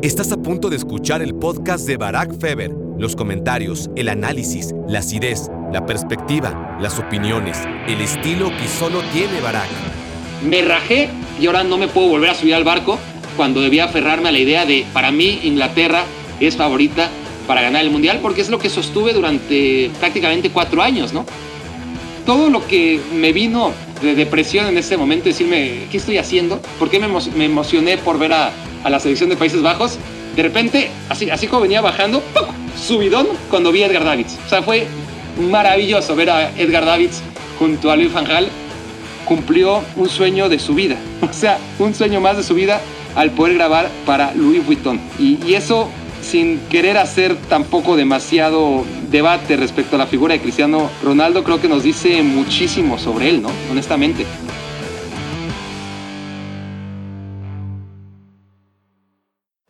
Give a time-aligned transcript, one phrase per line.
[0.00, 2.70] Estás a punto de escuchar el podcast de Barack Feber.
[2.98, 7.58] Los comentarios, el análisis, la acidez, la perspectiva, las opiniones,
[7.88, 9.68] el estilo que solo tiene Barack.
[10.48, 11.08] Me rajé
[11.40, 12.96] y ahora no me puedo volver a subir al barco
[13.36, 16.04] cuando debía aferrarme a la idea de, para mí, Inglaterra
[16.38, 17.10] es favorita
[17.48, 21.26] para ganar el Mundial, porque es lo que sostuve durante prácticamente cuatro años, ¿no?
[22.24, 23.72] Todo lo que me vino
[24.02, 26.60] de depresión en ese momento, decirme, ¿qué estoy haciendo?
[26.78, 28.50] ¿Por qué me, me emocioné por ver a,
[28.84, 29.98] a, la selección de Países Bajos?
[30.36, 32.22] De repente, así, así como venía bajando,
[32.80, 34.38] subidón cuando vi a Edgar Davids.
[34.46, 34.86] O sea, fue
[35.50, 37.20] maravilloso ver a Edgar Davids
[37.58, 38.48] junto a Luis Van Gaal.
[39.24, 40.96] Cumplió un sueño de su vida.
[41.28, 42.80] O sea, un sueño más de su vida
[43.14, 45.00] al poder grabar para Louis Vuitton.
[45.18, 45.88] Y eso
[46.22, 51.68] sin querer hacer tampoco demasiado debate respecto a la figura de Cristiano Ronaldo, creo que
[51.68, 53.50] nos dice muchísimo sobre él, ¿no?
[53.70, 54.26] Honestamente.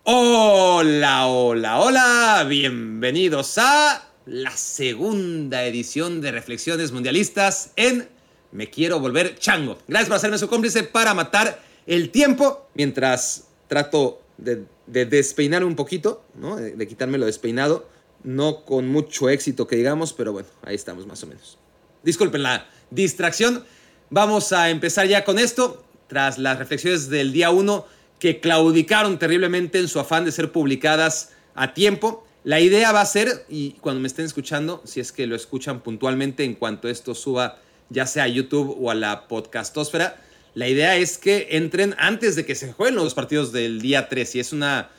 [0.05, 8.09] Hola, hola, hola, bienvenidos a la segunda edición de Reflexiones Mundialistas en
[8.53, 9.79] Me Quiero Volver Chango.
[9.87, 15.77] Gracias por hacerme su cómplice para matar el tiempo mientras trato de, de despeinar un
[15.77, 16.57] poquito, ¿no?
[16.57, 17.89] de, de quitarme lo despeinado.
[18.25, 21.59] No con mucho éxito que digamos, pero bueno, ahí estamos más o menos.
[22.03, 23.65] Disculpen la distracción.
[24.11, 25.85] Vamos a empezar ya con esto.
[26.09, 27.87] Tras las reflexiones del día 1
[28.19, 32.27] que claudicaron terriblemente en su afán de ser publicadas a tiempo.
[32.45, 35.81] La idea va a ser, y cuando me estén escuchando, si es que lo escuchan
[35.81, 37.59] puntualmente en cuanto esto suba
[37.91, 40.21] ya sea a YouTube o a la podcastósfera,
[40.59, 44.35] la idea es que entren antes de que se jueguen los partidos del día 3
[44.35, 44.91] y es, una,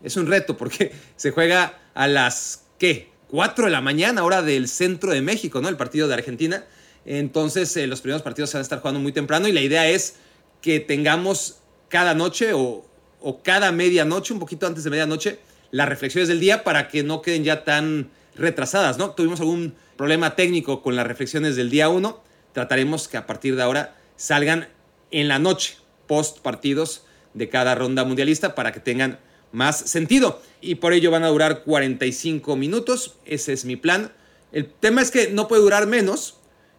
[0.00, 3.10] es un reto porque se juega a las, ¿qué?
[3.26, 5.68] 4 de la mañana, hora del centro de México, ¿no?
[5.68, 6.64] El partido de Argentina.
[7.04, 9.88] Entonces eh, los primeros partidos se van a estar jugando muy temprano y la idea
[9.88, 10.14] es
[10.62, 12.86] que tengamos cada noche o,
[13.20, 15.40] o cada medianoche, un poquito antes de medianoche,
[15.72, 19.10] las reflexiones del día para que no queden ya tan retrasadas, ¿no?
[19.10, 22.22] Tuvimos algún problema técnico con las reflexiones del día 1.
[22.52, 24.68] Trataremos que a partir de ahora salgan
[25.10, 25.76] en la noche,
[26.06, 27.04] post partidos
[27.34, 29.18] de cada ronda mundialista para que tengan
[29.52, 30.42] más sentido.
[30.60, 33.16] Y por ello van a durar 45 minutos.
[33.24, 34.12] Ese es mi plan.
[34.52, 36.38] El tema es que no puede durar menos,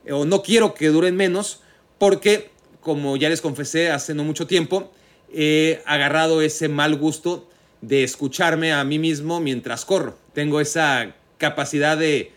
[0.10, 1.62] o no quiero que duren menos,
[1.98, 2.50] porque,
[2.82, 4.92] como ya les confesé hace no mucho tiempo,
[5.32, 7.50] he agarrado ese mal gusto
[7.82, 10.18] de escucharme a mí mismo mientras corro.
[10.34, 12.34] Tengo esa capacidad de,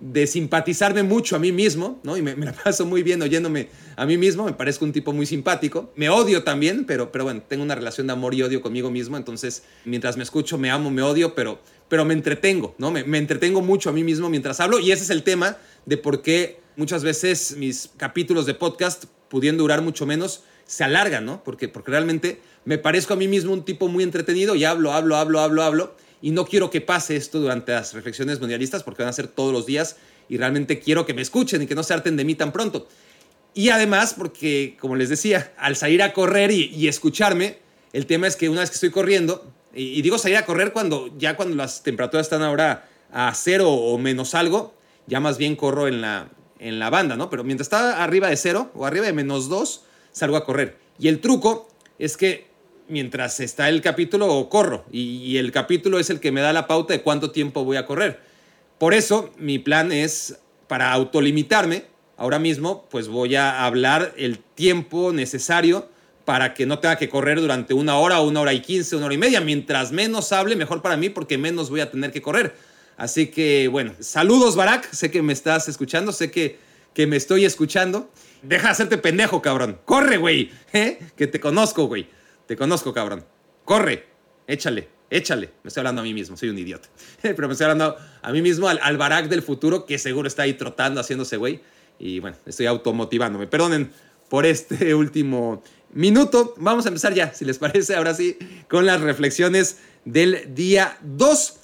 [0.00, 2.16] de simpatizarme mucho a mí mismo, ¿no?
[2.16, 5.26] Y me, la paso muy bien oyéndome a mí mismo, me parezco un tipo muy
[5.26, 5.92] simpático.
[5.96, 9.16] Me odio también, pero, pero bueno, tengo una relación de amor y odio conmigo mismo,
[9.16, 12.90] entonces mientras me escucho me amo, me odio, pero, pero me entretengo, ¿no?
[12.90, 15.96] Me, me entretengo mucho a mí mismo mientras hablo y ese es el tema de
[15.96, 21.42] por qué muchas veces mis capítulos de podcast, pudiendo durar mucho menos, se alargan, ¿no?
[21.44, 25.16] Porque, porque realmente me parezco a mí mismo un tipo muy entretenido y hablo, hablo,
[25.16, 25.96] hablo, hablo, hablo.
[26.22, 29.52] Y no quiero que pase esto durante las reflexiones mundialistas porque van a ser todos
[29.52, 29.96] los días
[30.28, 32.88] y realmente quiero que me escuchen y que no se harten de mí tan pronto.
[33.54, 37.58] Y además porque, como les decía, al salir a correr y, escucharme,
[37.92, 40.72] el tema es que una vez que estoy corriendo, y, y, digo salir a correr
[40.72, 44.74] cuando ya cuando las temperaturas están ahora a cero o menos algo,
[45.06, 46.30] ya más bien corro en la,
[46.60, 47.30] en la banda, ¿no?
[47.30, 49.82] Pero mientras está arriba de cero o arriba de menos dos,
[50.12, 50.76] salgo a correr.
[50.98, 52.49] Y el truco es que
[52.90, 56.66] mientras está el capítulo corro y, y, el capítulo es el que me da la
[56.66, 58.20] pauta de cuánto tiempo voy a correr.
[58.78, 61.84] Por eso mi plan es para autolimitarme.
[62.16, 65.88] Ahora mismo pues voy a hablar el tiempo necesario
[66.24, 69.14] para que no tenga que correr durante una hora, una hora y quince, una hora
[69.14, 69.40] y media.
[69.40, 72.54] Mientras menos hable, mejor para mí porque menos voy a tener que correr.
[72.96, 76.58] Así que bueno, saludos Barak, sé que me estás escuchando, sé que,
[76.94, 78.10] que me estoy escuchando.
[78.42, 79.78] Deja de hacerte pendejo, cabrón.
[79.84, 80.50] Corre, güey.
[80.72, 80.98] ¿Eh?
[81.16, 82.06] Que te conozco, güey.
[82.50, 83.24] Te conozco, cabrón.
[83.64, 84.06] Corre.
[84.48, 84.88] Échale.
[85.08, 85.50] Échale.
[85.62, 86.36] Me estoy hablando a mí mismo.
[86.36, 86.88] Soy un idiota.
[87.22, 90.42] Pero me estoy hablando a mí mismo, al, al Barack del futuro, que seguro está
[90.42, 91.60] ahí trotando, haciéndose, güey.
[92.00, 93.46] Y bueno, estoy automotivándome.
[93.46, 93.92] Perdonen
[94.28, 95.62] por este último
[95.92, 96.54] minuto.
[96.56, 98.36] Vamos a empezar ya, si les parece, ahora sí,
[98.68, 101.54] con las reflexiones del día 2.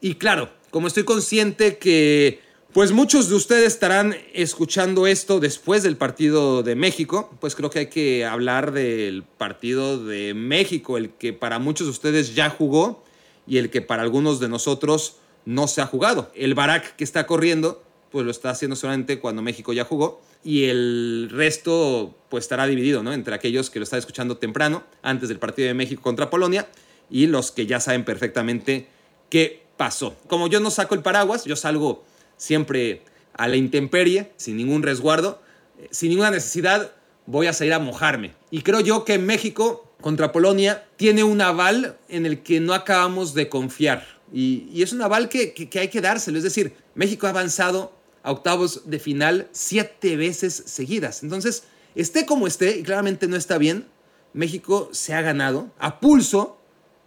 [0.00, 2.40] Y claro, como estoy consciente que
[2.72, 7.80] pues muchos de ustedes estarán escuchando esto después del partido de México, pues creo que
[7.80, 13.04] hay que hablar del partido de México, el que para muchos de ustedes ya jugó
[13.46, 16.30] y el que para algunos de nosotros no se ha jugado.
[16.34, 17.82] El Barak que está corriendo,
[18.12, 23.02] pues lo está haciendo solamente cuando México ya jugó y el resto pues estará dividido,
[23.02, 23.12] ¿no?
[23.12, 26.68] Entre aquellos que lo están escuchando temprano, antes del partido de México contra Polonia,
[27.10, 28.86] y los que ya saben perfectamente
[29.28, 30.16] qué pasó.
[30.28, 32.04] Como yo no saco el paraguas, yo salgo
[32.40, 33.02] siempre
[33.34, 35.42] a la intemperie, sin ningún resguardo,
[35.90, 36.92] sin ninguna necesidad,
[37.26, 38.32] voy a salir a mojarme.
[38.50, 43.34] Y creo yo que México contra Polonia tiene un aval en el que no acabamos
[43.34, 44.06] de confiar.
[44.32, 46.38] Y, es un aval que, que, hay que dárselo.
[46.38, 47.92] Es decir, México ha avanzado
[48.22, 51.22] a octavos de final siete veces seguidas.
[51.22, 51.64] Entonces,
[51.94, 53.86] esté como esté, y claramente no está bien,
[54.32, 56.58] México se ha ganado a pulso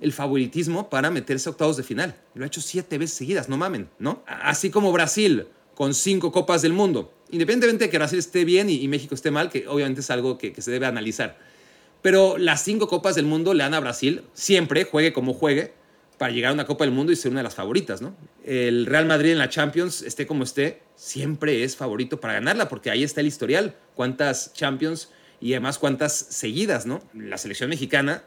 [0.04, 2.16] el favoritismo para meterse a octavos de final.
[2.36, 4.22] Lo ha hecho siete veces seguidas, no mamen, ¿no?
[4.28, 7.14] Así como Brasil con cinco copas del mundo.
[7.32, 10.52] Independientemente de que Brasil esté bien y, México esté mal, que obviamente es algo que,
[10.52, 11.40] que se debe analizar.
[12.02, 15.74] Pero las cinco copas del mundo le dan a Brasil, siempre, juegue como juegue,
[16.18, 18.16] para llegar a una Copa del Mundo y ser una de las favoritas, ¿no?
[18.44, 22.92] El Real Madrid en la Champions, esté como esté, siempre es favorito para ganarla, porque
[22.92, 23.76] ahí está el historial.
[23.96, 25.10] Cuántas Champions
[25.42, 27.02] y además cuántas seguidas, ¿no?
[27.14, 28.24] La selección mexicana,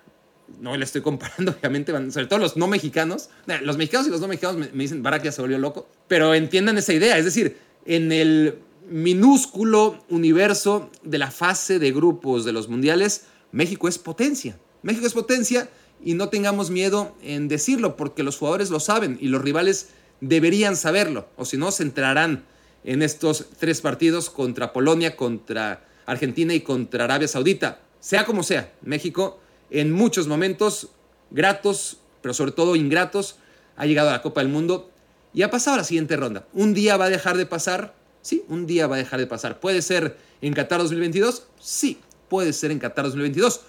[0.60, 3.30] no la estoy comparando, obviamente, sobre todo los no mexicanos.
[3.62, 6.78] Los mexicanos y los no mexicanos me, dicen, Barak ya se volvió loco, pero entiendan
[6.78, 7.18] esa idea.
[7.18, 8.58] Es decir, en el
[8.88, 14.58] minúsculo universo de la fase de grupos de los mundiales, México es potencia.
[14.82, 15.68] México es potencia
[16.04, 19.88] y no tengamos miedo en decirlo porque los jugadores lo saben y los rivales
[20.20, 22.44] deberían saberlo o si no se entrarán
[22.84, 27.80] en estos tres partidos contra Polonia, contra Argentina y contra Arabia Saudita.
[27.98, 29.40] Sea como sea, México
[29.70, 30.88] en muchos momentos
[31.30, 33.36] gratos, pero sobre todo ingratos,
[33.76, 34.90] ha llegado a la Copa del Mundo
[35.34, 36.46] y ha pasado la siguiente ronda.
[36.52, 39.60] Un día va a dejar de pasar, sí, un día va a dejar de pasar.
[39.60, 41.46] ¿Puede ser en Qatar 2022?
[41.60, 43.60] Sí, puede ser en Qatar 2022.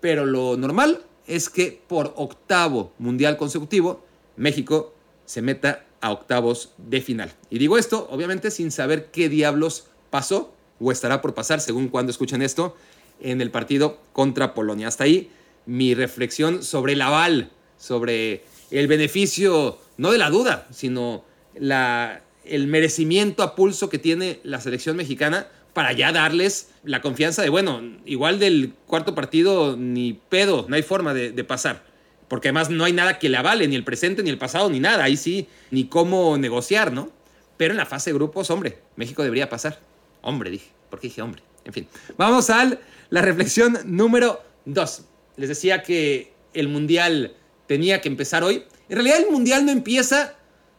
[0.00, 4.04] Pero lo normal es que por octavo mundial consecutivo,
[4.36, 4.94] México
[5.26, 7.32] se meta a octavos de final.
[7.50, 12.10] Y digo esto, obviamente, sin saber qué diablos pasó o estará por pasar, según cuando
[12.10, 12.76] escuchan esto,
[13.20, 14.88] en el partido contra Polonia.
[14.88, 15.30] Hasta ahí
[15.66, 21.24] mi reflexión sobre el aval, sobre el beneficio, no de la duda, sino
[21.54, 27.42] la, el merecimiento a pulso que tiene la selección mexicana para ya darles la confianza
[27.42, 31.82] de, bueno, igual del cuarto partido ni pedo, no hay forma de, pasar.
[32.28, 34.80] Porque además no hay nada que le avale, ni el presente, ni el pasado, ni
[34.80, 35.04] nada.
[35.04, 37.10] Ahí sí, ni cómo negociar, ¿no?
[37.56, 39.78] Pero en la fase de grupos, hombre, México debería pasar.
[40.22, 40.70] Hombre, dije.
[40.88, 41.42] ¿Por qué dije hombre?
[41.64, 41.88] En fin.
[42.16, 42.78] Vamos a
[43.10, 45.02] la reflexión número dos.
[45.36, 47.34] Les decía que el Mundial
[47.66, 48.64] tenía que empezar hoy.
[48.88, 50.34] En realidad el Mundial no empieza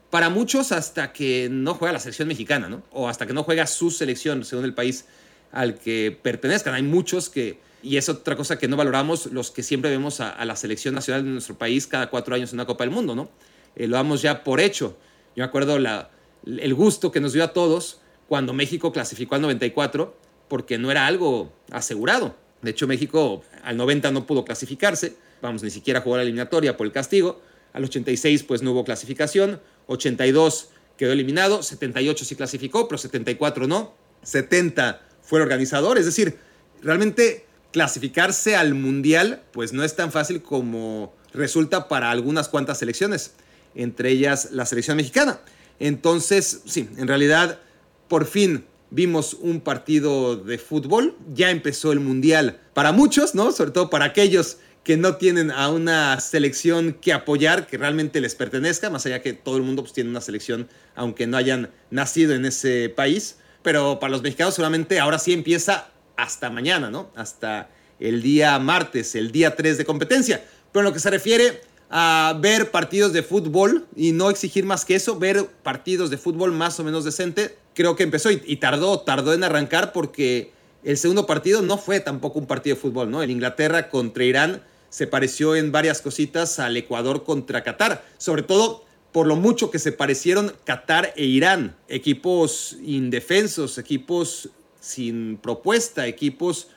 [0.09, 2.83] para muchos hasta que no juega la selección mexicana, ¿no?
[2.91, 5.05] O hasta que no juega su selección, según el país
[5.51, 6.73] al que pertenezcan.
[6.73, 10.43] Hay muchos que, y es otra cosa que no valoramos, los que siempre vemos a,
[10.45, 13.29] la selección nacional de nuestro país cada cuatro años en una Copa del Mundo, ¿no?
[13.75, 14.97] Eh, lo damos ya por hecho.
[15.35, 20.15] Yo me acuerdo el gusto que nos dio a todos cuando México clasificó al 94,
[20.47, 22.35] porque no era algo asegurado.
[22.61, 26.87] De hecho, México al 90 no pudo clasificarse, vamos, ni siquiera jugó la eliminatoria por
[26.87, 27.41] el castigo.
[27.73, 33.93] Al 86 pues no hubo clasificación, 82 quedó eliminado, 78 sí clasificó, pero 74 no,
[34.23, 36.37] 70 fue el organizador, es decir,
[36.81, 43.33] realmente clasificarse al mundial pues no es tan fácil como resulta para algunas cuantas selecciones,
[43.75, 45.41] entre ellas la selección mexicana.
[45.79, 47.59] Entonces, sí, en realidad
[48.07, 53.51] por fin vimos un partido de fútbol, ya empezó el mundial para muchos, ¿no?
[53.51, 58.35] Sobre todo para aquellos que no tienen a una selección que apoyar, que realmente les
[58.35, 62.35] pertenezca, más allá que todo el mundo pues, tiene una selección, aunque no hayan nacido
[62.35, 63.37] en ese país.
[63.63, 67.09] Pero para los mexicanos seguramente ahora sí empieza hasta mañana, ¿no?
[67.15, 70.45] Hasta el día martes, el día 3 de competencia.
[70.71, 74.85] Pero en lo que se refiere a ver partidos de fútbol y no exigir más
[74.85, 79.01] que eso, ver partidos de fútbol más o menos decente, creo que empezó y, tardó,
[79.01, 80.51] tardó en arrancar porque
[80.83, 83.21] el segundo partido no fue tampoco un partido de fútbol, ¿no?
[83.21, 88.85] El Inglaterra contra Irán se pareció en varias cositas al Ecuador contra Qatar, sobre todo
[89.11, 96.69] por lo mucho que se parecieron Qatar e Irán, equipos indefensos, equipos sin propuesta, equipos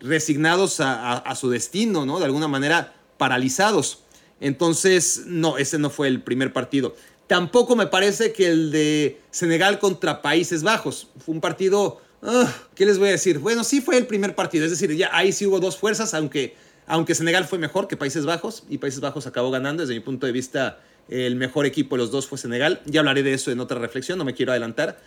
[0.00, 2.18] resignados a, su destino, ¿no?
[2.18, 4.00] De alguna manera paralizados.
[4.40, 6.94] Entonces, no, ese no fue el primer partido.
[7.26, 11.08] Tampoco me parece que el de Senegal contra Países Bajos.
[11.24, 13.38] Fue un partido, ah, ¿qué les voy a decir?
[13.38, 16.54] Bueno, sí fue el primer partido, es decir, ya ahí sí hubo dos fuerzas, aunque
[16.86, 20.26] aunque Senegal fue mejor que Países Bajos y Países Bajos acabó ganando, desde mi punto
[20.26, 20.78] de vista
[21.08, 22.80] el mejor equipo de los dos fue Senegal.
[22.84, 24.98] Ya hablaré de eso en otra reflexión, no me quiero adelantar.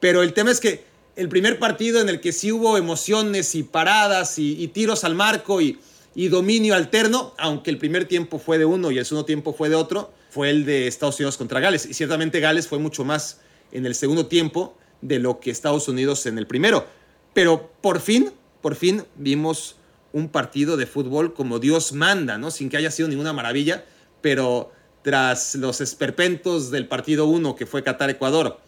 [0.00, 0.84] Pero el tema es que
[1.16, 5.60] el primer partido en el que sí hubo emociones y paradas y, tiros al marco
[5.60, 5.78] y,
[6.14, 9.68] y, dominio alterno, aunque el primer tiempo fue de uno y el segundo tiempo fue
[9.68, 11.86] de otro, fue el de Estados Unidos contra Gales.
[11.86, 13.40] Y ciertamente Gales fue mucho más
[13.72, 16.86] en el segundo tiempo de lo que Estados Unidos en el primero.
[17.34, 19.76] Pero por fin, por fin vimos
[20.12, 22.50] un partido de fútbol como Dios manda, ¿no?
[22.50, 23.84] Sin que haya sido ninguna maravilla,
[24.20, 24.72] pero
[25.02, 28.58] tras los esperpentos del partido 1 que fue Qatar-Ecuador,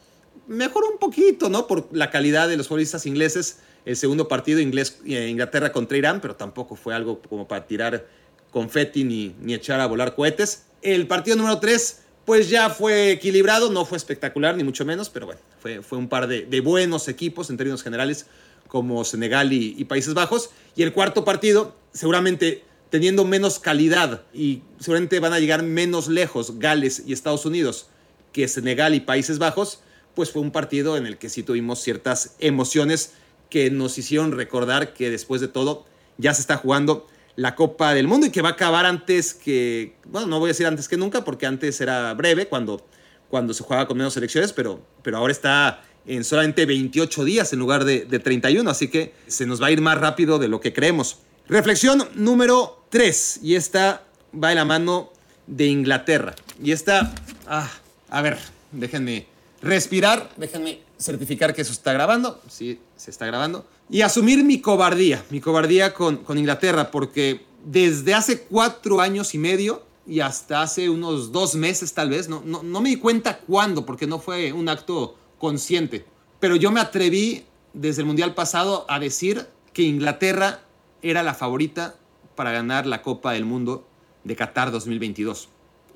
[0.46, 1.66] mejoró un poquito, ¿no?
[1.66, 6.20] Por la calidad de los futbolistas ingleses, el segundo partido inglés, eh, Inglaterra contra Irán,
[6.20, 8.06] pero tampoco fue algo como para tirar
[8.50, 10.64] confeti ni, ni echar a volar cohetes.
[10.82, 15.26] El partido número 3, pues ya fue equilibrado, no fue espectacular ni mucho menos, pero
[15.26, 18.26] bueno, fue, fue un par de, de buenos equipos en términos generales
[18.68, 20.50] como Senegal y, y Países Bajos.
[20.76, 26.58] Y el cuarto partido, seguramente teniendo menos calidad y seguramente van a llegar menos lejos
[26.58, 27.86] Gales y Estados Unidos
[28.32, 29.80] que Senegal y Países Bajos,
[30.14, 33.12] pues fue un partido en el que sí tuvimos ciertas emociones
[33.50, 35.84] que nos hicieron recordar que después de todo
[36.16, 39.94] ya se está jugando la Copa del Mundo y que va a acabar antes que,
[40.04, 42.86] bueno, no voy a decir antes que nunca porque antes era breve cuando,
[43.28, 47.58] cuando se jugaba con menos selecciones, pero, pero ahora está en solamente 28 días en
[47.58, 50.60] lugar de, de 31, así que se nos va a ir más rápido de lo
[50.60, 51.18] que creemos.
[51.48, 55.12] Reflexión número 3, y esta va de la mano
[55.46, 56.34] de Inglaterra.
[56.62, 57.14] Y esta,
[57.46, 57.70] ah,
[58.08, 58.38] a ver,
[58.72, 59.26] déjenme
[59.62, 65.24] respirar, déjenme certificar que eso está grabando, sí, se está grabando, y asumir mi cobardía,
[65.30, 70.90] mi cobardía con, con Inglaterra, porque desde hace cuatro años y medio y hasta hace
[70.90, 74.52] unos dos meses tal vez, no, no, no me di cuenta cuándo, porque no fue
[74.52, 76.04] un acto consciente,
[76.38, 80.60] pero yo me atreví desde el Mundial pasado a decir que Inglaterra
[81.02, 81.96] era la favorita
[82.34, 83.86] para ganar la Copa del Mundo
[84.24, 85.48] de Qatar 2022.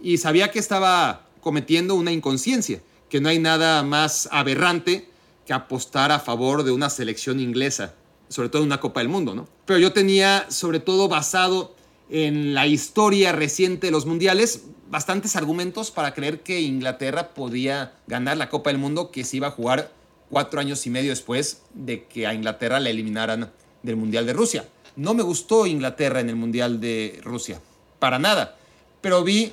[0.03, 2.81] Y sabía que estaba cometiendo una inconsciencia,
[3.15, 5.09] que no hay nada más aberrante
[5.47, 7.95] que apostar a favor de una selección inglesa,
[8.29, 9.47] sobre todo en una Copa del Mundo, ¿no?
[9.67, 11.77] Pero yo tenía, sobre todo basado
[12.11, 18.37] en la historia reciente de los mundiales, bastantes argumentos para creer que Inglaterra podía ganar
[18.37, 19.93] la Copa del Mundo que se iba a jugar
[20.29, 23.53] cuatro años y medio después de que a Inglaterra la eliminaran
[23.85, 24.69] del Mundial de Rusia.
[24.97, 27.61] No me gustó Inglaterra en el Mundial de Rusia,
[28.01, 28.57] para nada,
[29.01, 29.53] pero vi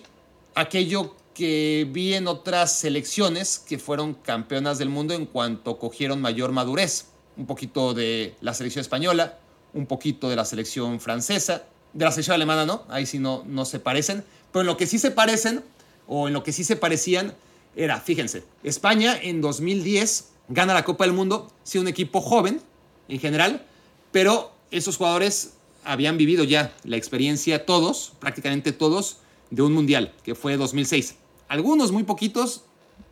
[0.56, 6.52] aquello que vi en otras selecciones que fueron campeonas del mundo en cuanto cogieron mayor
[6.52, 7.06] madurez.
[7.38, 9.40] Un poquito de la selección española,
[9.74, 13.66] un poquito de la selección francesa, de la selección alemana no, ahí sí no, no
[13.66, 15.64] se parecen, pero en lo que sí se parecen,
[16.08, 17.34] o en lo que sí se parecían,
[17.76, 22.62] era, fíjense, España en 2010 gana la Copa del Mundo, sí un equipo joven
[23.08, 23.66] en general,
[24.12, 29.18] pero esos jugadores habían vivido ya la experiencia todos, prácticamente todos,
[29.52, 31.16] de un mundial, que fue 2006.
[31.48, 32.64] Algunos muy poquitos,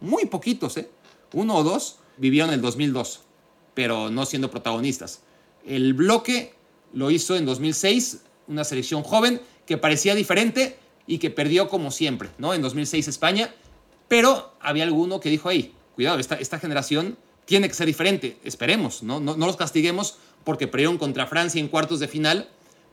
[0.02, 0.90] muy poquitos, ¿eh?
[1.34, 3.22] uno o dos, vivieron el 2002,
[3.74, 5.22] pero no siendo protagonistas.
[5.66, 6.54] El bloque
[6.94, 12.30] lo hizo en 2006, una selección joven que parecía diferente y que perdió como siempre,
[12.38, 12.54] ¿no?
[12.54, 13.54] En 2006 España,
[14.08, 19.04] pero había alguno que dijo, hey, cuidado, esta, esta generación tiene que ser diferente, esperemos,
[19.04, 19.20] ¿no?
[19.20, 22.50] No, no los castiguemos porque perdieron contra Francia en cuartos de final.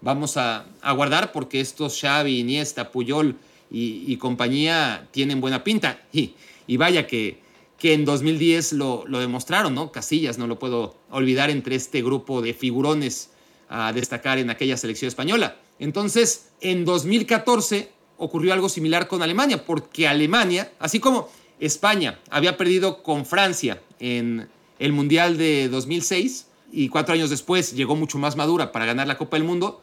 [0.06, 3.34] Vamos a aguardar porque estos Xavi, Iniesta, Puyol
[3.72, 6.00] y, y compañía tienen buena pinta.
[6.12, 6.34] Y,
[6.68, 7.40] y vaya que,
[7.76, 9.90] que en 2010 lo, lo, demostraron, ¿no?
[9.90, 13.30] Casillas, no lo puedo olvidar entre este grupo de figurones
[13.68, 15.56] a destacar en aquella selección española.
[15.80, 23.02] Entonces, en 2014 ocurrió algo similar con Alemania, porque Alemania, así como España había perdido
[23.02, 24.48] con Francia en
[24.78, 29.18] el Mundial de 2006, y cuatro años después llegó mucho más madura para ganar la
[29.18, 29.82] Copa del Mundo.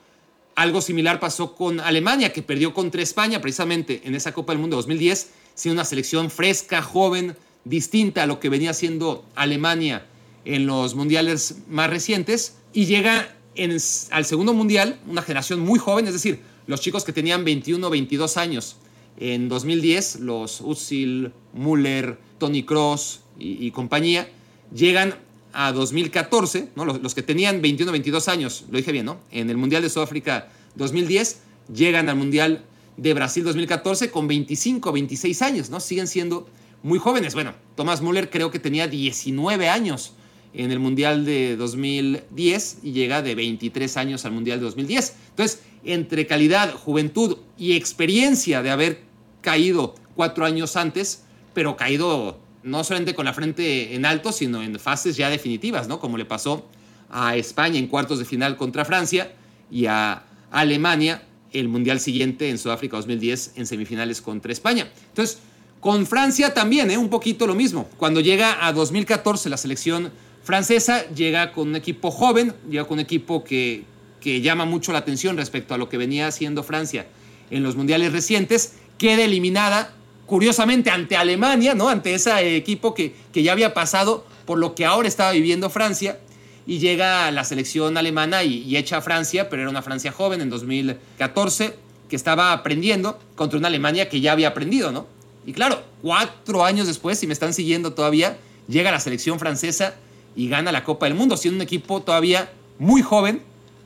[0.55, 4.75] Algo similar pasó con Alemania, que perdió contra España precisamente en esa Copa del Mundo
[4.77, 10.05] 2010, siendo una selección fresca, joven, distinta a lo que venía siendo Alemania
[10.45, 13.71] en los mundiales más recientes, y llega en,
[14.11, 17.89] al segundo mundial una generación muy joven, es decir, los chicos que tenían 21 o
[17.89, 18.77] 22 años
[19.17, 24.29] en 2010, los Uzil, Müller, Tony Cross y, y compañía,
[24.73, 25.15] llegan
[25.53, 26.85] a 2014, ¿no?
[26.85, 29.19] los, que tenían 21 22 años, lo dije bien, ¿no?
[29.31, 31.41] En el Mundial de Sudáfrica 2010,
[31.73, 32.65] llegan al Mundial
[32.97, 35.79] de Brasil 2014 con 25 26 años, ¿no?
[35.79, 36.47] Siguen siendo
[36.81, 37.33] muy jóvenes.
[37.33, 40.13] Bueno, Thomas Müller creo que tenía 19 años
[40.53, 45.15] en el Mundial de 2010 y llega de 23 años al Mundial de 2010.
[45.29, 49.01] Entonces, entre calidad, juventud y experiencia de haber
[49.41, 54.79] caído cuatro años antes, pero caído no solamente con la frente en alto, sino en
[54.79, 55.99] fases ya definitivas, ¿no?
[55.99, 56.67] Como le pasó
[57.09, 59.31] a España en cuartos de final contra Francia
[59.69, 64.89] y a Alemania el Mundial siguiente en Sudáfrica 2010 en semifinales contra España.
[65.09, 65.39] Entonces,
[65.79, 66.97] con Francia también, ¿eh?
[66.97, 67.87] un poquito lo mismo.
[67.97, 70.11] Cuando llega a 2014 la selección
[70.43, 73.83] francesa, llega con un equipo joven, llega con un equipo que,
[74.19, 77.05] que llama mucho la atención respecto a lo que venía haciendo Francia
[77.51, 79.93] en los mundiales recientes, queda eliminada
[80.25, 81.89] curiosamente ante Alemania, ¿no?
[81.89, 86.19] Ante ese equipo que, que ya había pasado por lo que ahora estaba viviendo Francia
[86.65, 90.41] y llega la selección alemana y, y, echa a Francia, pero era una Francia joven
[90.41, 91.75] en 2014
[92.09, 95.07] que estaba aprendiendo contra una Alemania que ya había aprendido, ¿no?
[95.45, 98.37] Y claro, cuatro años después, si me están siguiendo todavía,
[98.67, 99.95] llega la selección francesa
[100.35, 103.41] y gana la Copa del Mundo, siendo un equipo todavía muy joven,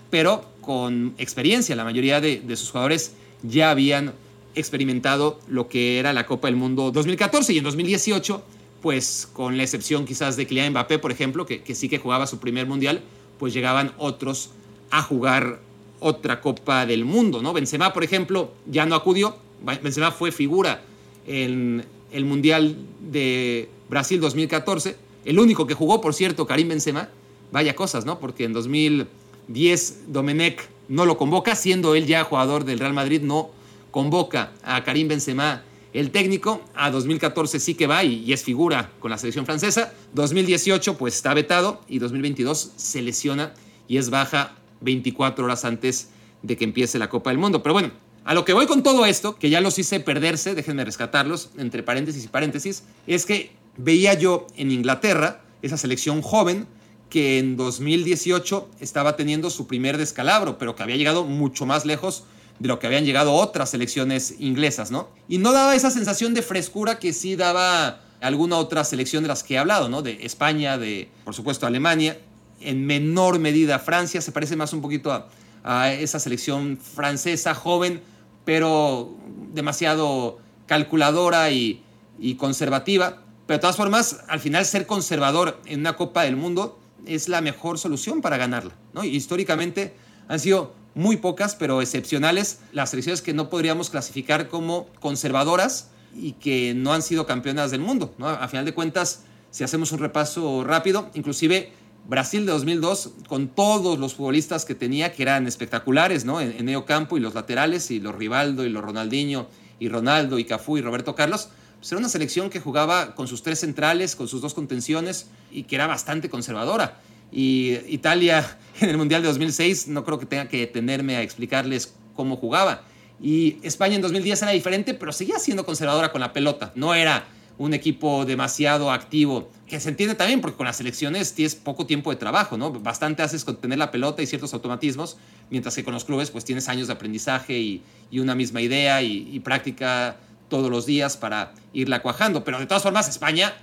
[0.09, 1.75] pero con experiencia.
[1.75, 4.13] La mayoría de, de sus jugadores ya habían
[4.57, 8.43] experimentado lo que era la Copa del Mundo 2014 y en 2018,
[8.81, 12.27] pues con la excepción quizás de Kylian Mbappé, por ejemplo, que, que sí que jugaba
[12.27, 13.01] su primer mundial,
[13.39, 14.51] pues llegaban otros
[14.89, 15.59] a jugar
[15.99, 17.53] otra Copa del Mundo, ¿no?
[17.53, 19.35] Benzema, por ejemplo, ya no acudió.
[19.81, 20.81] Benzema fue figura
[21.25, 24.95] en el Mundial de Brasil 2014.
[25.25, 27.09] El único que jugó, por cierto, Karim Benzema.
[27.51, 28.19] Vaya cosas, ¿no?
[28.19, 33.49] Porque en 2010 Domenech no lo convoca, siendo él ya jugador del Real Madrid, no
[33.91, 35.63] convoca a Karim Benzema
[35.93, 36.61] el técnico.
[36.75, 39.93] A 2014 sí que va y, y, es figura con la selección francesa.
[40.13, 43.53] 2018 pues está vetado y 2022 se lesiona
[43.87, 46.09] y es baja 24 horas antes
[46.41, 47.63] de que empiece la Copa del Mundo.
[47.63, 47.91] Pero bueno,
[48.27, 51.81] a lo que voy con todo esto, que ya los hice perderse, déjenme rescatarlos, entre
[51.81, 56.67] paréntesis y paréntesis, es que veía yo en Inglaterra esa selección joven
[57.09, 62.25] que en 2018 estaba teniendo su primer descalabro, pero que había llegado mucho más lejos
[62.59, 65.09] de lo que habían llegado otras selecciones inglesas, ¿no?
[65.27, 69.43] Y no daba esa sensación de frescura que sí daba alguna otra selección de las
[69.43, 70.01] que he hablado, ¿no?
[70.01, 72.19] De España, de, por supuesto, Alemania,
[72.59, 78.01] en menor medida Francia, se parece más un poquito a, esa selección francesa joven,
[78.45, 79.13] pero
[79.53, 81.83] demasiado calculadora y,
[82.17, 83.21] y conservativa.
[83.45, 87.41] Pero de todas formas, al final ser conservador en una Copa del Mundo es la
[87.41, 88.75] mejor solución para ganarla.
[88.93, 89.03] ¿no?
[89.03, 89.93] Y históricamente
[90.27, 96.33] han sido muy pocas, pero excepcionales, las selecciones que no podríamos clasificar como conservadoras y
[96.33, 98.15] que no han sido campeonas del mundo.
[98.19, 101.71] A final de cuentas, si hacemos un repaso rápido, inclusive
[102.07, 106.41] Brasil de 2002, con todos los futbolistas que tenía, que eran espectaculares, ¿no?
[106.41, 109.47] En, en medio campo y los laterales, y los Rivaldo, y los Ronaldinho,
[109.79, 113.43] y Ronaldo, y Cafú, y Roberto Carlos, pues era una selección que jugaba con sus
[113.43, 116.99] tres centrales, con sus dos contenciones, y que era bastante conservadora.
[117.31, 121.93] Y Italia en el Mundial de 2006, no creo que tenga que detenerme a explicarles
[122.15, 122.83] cómo jugaba.
[123.21, 126.71] Y España en 2010 era diferente, pero seguía siendo conservadora con la pelota.
[126.75, 127.25] No era
[127.57, 132.11] un equipo demasiado activo, que se entiende también porque con las selecciones tienes poco tiempo
[132.11, 132.71] de trabajo, ¿no?
[132.71, 135.17] Bastante haces con tener la pelota y ciertos automatismos,
[135.49, 139.01] mientras que con los clubes pues tienes años de aprendizaje y, y una misma idea
[139.01, 140.17] y, y, práctica
[140.49, 142.43] todos los días para irla cuajando.
[142.43, 143.55] Pero de todas formas, España,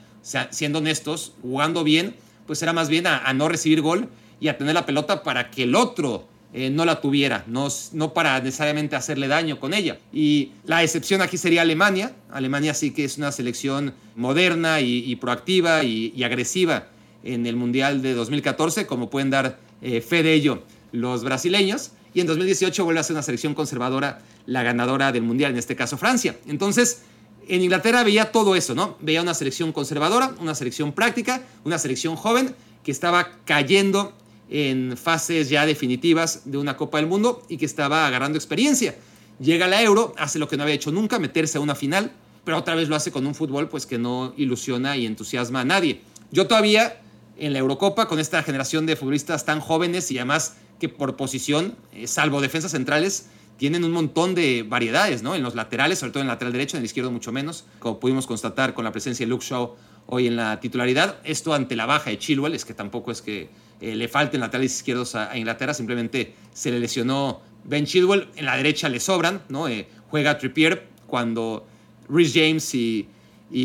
[0.51, 4.09] siendo honestos, jugando bien, pues era más bien a, no recibir gol
[4.41, 8.13] y a tener la pelota para que el otro eh, no la tuviera, no, no
[8.13, 9.99] para necesariamente hacerle daño con ella.
[10.13, 12.15] Y la excepción aquí sería Alemania.
[12.31, 16.89] Alemania sí que es una selección moderna y, proactiva y, y, agresiva
[17.25, 21.93] en el Mundial de 2014, como pueden dar eh, fe de ello los brasileños.
[22.15, 25.75] Y en 2018 vuelve a ser una selección conservadora, la ganadora del Mundial, en este
[25.75, 26.37] caso Francia.
[26.47, 27.03] Entonces,
[27.49, 28.97] en Inglaterra veía todo eso, ¿no?
[29.01, 34.13] Veía una selección conservadora, una selección práctica, una selección joven que estaba cayendo
[34.51, 38.97] en fases ya definitivas de una Copa del Mundo y que estaba agarrando experiencia.
[39.41, 42.13] Llega la Euro, hace lo que no había hecho nunca, meterse a una final,
[42.45, 45.65] pero otra vez lo hace con un fútbol pues que no ilusiona y entusiasma a
[45.65, 46.03] nadie.
[46.31, 47.01] Yo todavía
[47.39, 51.75] en la Eurocopa con esta generación de futbolistas tan jóvenes y además que por posición,
[51.93, 55.35] eh, salvo defensas centrales, tienen un montón de variedades, ¿no?
[55.35, 58.01] En los laterales, sobre todo en el lateral derecho, en el izquierdo mucho menos, como
[58.01, 59.75] pudimos constatar con la presencia de Luke Shaw
[60.07, 61.19] hoy en la titularidad.
[61.25, 63.49] Esto ante la baja de Chilwell, es que tampoco es que
[63.81, 68.45] eh, le falten laterales izquierdos a, a, Inglaterra, simplemente se le lesionó Ben Chilwell, en
[68.45, 69.69] la derecha le sobran, ¿no?
[69.69, 71.67] Eh, juega Trippier cuando
[72.09, 73.09] Rhys James y,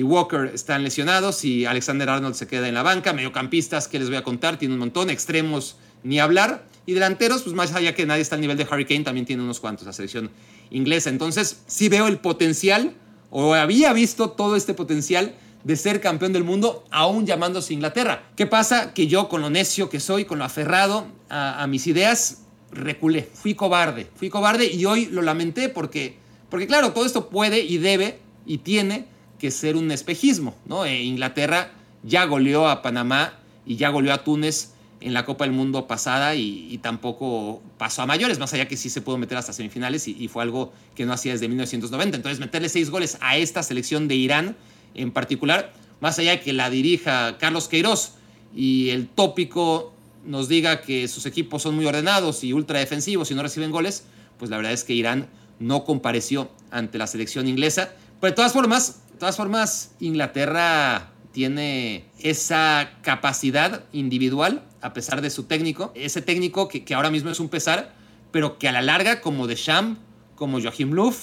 [0.04, 4.18] Walker están lesionados y Alexander Arnold se queda en la banca, mediocampistas, ¿qué les voy
[4.18, 4.58] a contar?
[4.58, 8.42] Tiene un montón, extremos ni hablar, y delanteros, pues más allá que nadie está al
[8.42, 10.32] nivel de Harry Kane, también tiene unos cuantos la selección
[10.72, 11.10] inglesa.
[11.10, 12.94] Entonces, sí veo el potencial,
[13.30, 18.24] o había visto todo este potencial de ser campeón del mundo, aún llamándose Inglaterra.
[18.36, 18.94] ¿Qué pasa?
[18.94, 23.30] Que yo, con lo necio que soy, con lo aferrado a, a, mis ideas, reculé,
[23.34, 26.18] fui cobarde, fui cobarde y hoy lo lamenté porque,
[26.50, 29.06] porque claro, todo esto puede y debe y tiene
[29.38, 30.86] que ser un espejismo, ¿no?
[30.86, 31.72] E Inglaterra
[32.04, 33.34] ya goleó a Panamá
[33.66, 38.06] y ya goleó a Túnez en la Copa del Mundo pasada y, tampoco pasó a
[38.06, 41.06] mayores, más allá que sí se pudo meter hasta semifinales y, y, fue algo que
[41.06, 42.18] no hacía desde 1990.
[42.18, 44.58] Entonces, meterle seis goles a esta selección de Irán
[44.96, 48.14] en particular, más allá de que la dirija Carlos Queiroz
[48.56, 49.94] y el tópico
[50.26, 54.06] nos diga que sus equipos son muy ordenados y ultra defensivos y no reciben goles,
[54.38, 55.28] pues la verdad es que Irán
[55.60, 57.94] no compareció ante la selección inglesa.
[58.20, 65.30] Pero de todas formas, de todas formas, Inglaterra tiene esa capacidad individual a pesar de
[65.30, 67.94] su técnico, ese técnico que, que ahora mismo es un pesar,
[68.32, 70.00] pero que a la larga, como Deschamps,
[70.36, 71.14] como Joachim Löw,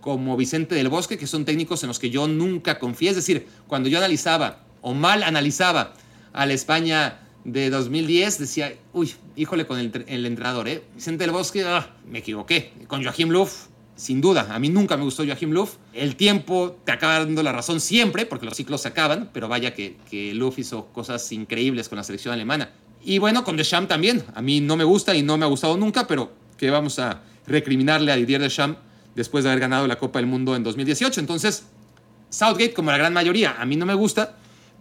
[0.00, 3.10] como Vicente del Bosque, que son técnicos en los que yo nunca confié.
[3.10, 5.94] Es decir, cuando yo analizaba o mal analizaba
[6.32, 9.86] a la España de 2010 decía, uy, híjole con el,
[10.26, 10.82] entrenador, ¿eh?
[10.94, 12.72] Vicente del Bosque, ah, me equivoqué.
[12.86, 13.48] Con Joachim Löw,
[13.96, 15.68] sin duda, a mí nunca me gustó Joachim Löw.
[15.94, 19.72] El tiempo te acaba dando la razón siempre, porque los ciclos se acaban, pero vaya
[19.74, 22.70] que, que Löw hizo cosas increíbles con la selección alemana.
[23.04, 24.24] Y bueno, con Deschamps también.
[24.34, 27.22] A mí no me gusta y no me ha gustado nunca, pero que vamos a
[27.46, 28.78] recriminarle a Didier Deschamps
[29.14, 31.20] después de haber ganado la Copa del Mundo en 2018.
[31.20, 31.64] Entonces,
[32.30, 34.36] Southgate, como la gran mayoría, a mí no me gusta,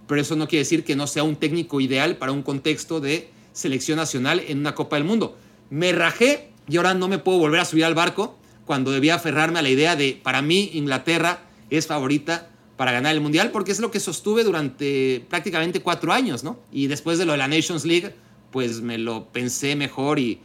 [0.08, 3.30] pero eso no quiere decir que no sea un técnico ideal para un contexto de
[3.54, 5.38] selección nacional en una Copa del Mundo.
[5.70, 9.60] Me rajé y ahora no me puedo volver a subir al barco cuando debía aferrarme
[9.60, 13.80] a la idea de, para mí, Inglaterra es favorita para ganar el Mundial, porque es
[13.80, 16.60] lo que sostuve durante prácticamente cuatro años, ¿no?
[16.72, 18.14] Y después de lo de la Nations League,
[18.52, 20.40] pues me lo pensé mejor y,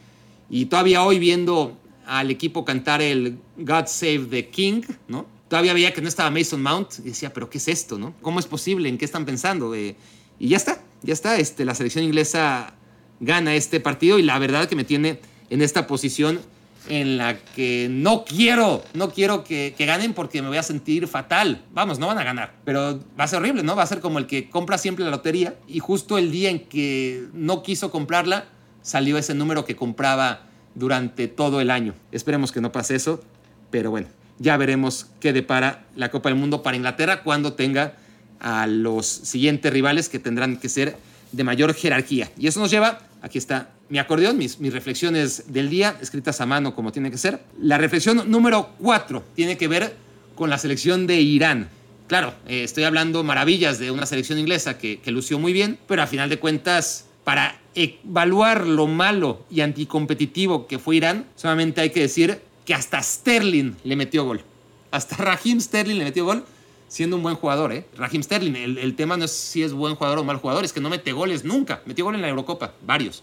[0.50, 5.26] y todavía hoy viendo al equipo cantar el God Save the King, ¿no?
[5.48, 8.14] Todavía veía que no estaba Mason Mount y decía, pero ¿qué es esto, no?
[8.22, 8.88] ¿Cómo es posible?
[8.88, 9.74] ¿En qué están pensando?
[9.74, 9.96] Eh,
[10.38, 11.36] y ya está, ya está.
[11.36, 12.74] Este, la selección inglesa
[13.20, 16.40] gana este partido y la verdad que me tiene en esta posición
[16.88, 21.62] en la que no quiero, no quiero que, ganen porque me voy a sentir fatal.
[21.72, 23.76] Vamos, no van a ganar, pero va a ser horrible, ¿no?
[23.76, 26.60] Va a ser como el que compra siempre la lotería y justo el día en
[26.60, 28.46] que no quiso comprarla,
[28.82, 31.94] salió ese número que compraba durante todo el año.
[32.10, 33.22] Esperemos que no pase eso,
[33.70, 37.94] pero bueno, ya veremos qué depara la Copa del Mundo para Inglaterra cuando tenga
[38.40, 40.96] a los siguientes rivales que tendrán que ser
[41.30, 42.30] de mayor jerarquía.
[42.36, 46.74] Y eso nos lleva, aquí está mi acordeón, mis, reflexiones del día, escritas a mano
[46.74, 47.40] como tiene que ser.
[47.60, 49.94] La reflexión número cuatro tiene que ver
[50.34, 51.68] con la selección de Irán.
[52.08, 56.02] Claro, eh, estoy hablando maravillas de una selección inglesa que, que lució muy bien, pero
[56.02, 61.90] a final de cuentas, para evaluar lo malo y anticompetitivo que fue Irán, solamente hay
[61.90, 64.42] que decir que hasta Sterling le metió gol.
[64.90, 66.44] Hasta Raheem Sterling le metió gol
[66.92, 67.86] siendo un buen jugador, ¿eh?
[67.96, 70.80] Raheem Sterling, el, tema no es si es buen jugador o mal jugador, es que
[70.80, 71.80] no mete goles nunca.
[71.86, 73.22] Metió gol en la Eurocopa, varios.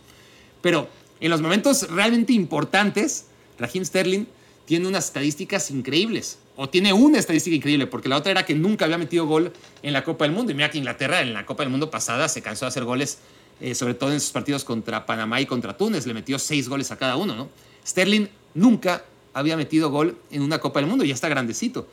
[0.59, 3.27] Pero en los momentos realmente importantes,
[3.59, 4.25] Raheem Sterling
[4.65, 6.39] tiene unas estadísticas increíbles.
[6.55, 9.53] O tiene una estadística increíble, porque la otra era que nunca había metido gol
[9.83, 10.51] en la Copa del Mundo.
[10.51, 13.19] Y mira que Inglaterra en la Copa del Mundo pasada se cansó de hacer goles,
[13.61, 16.07] eh, sobre todo en sus partidos contra Panamá y contra Túnez.
[16.07, 17.49] Le metió seis goles a cada uno, ¿no?
[17.85, 21.87] Sterling nunca había metido gol en una Copa del Mundo, ya está grandecito.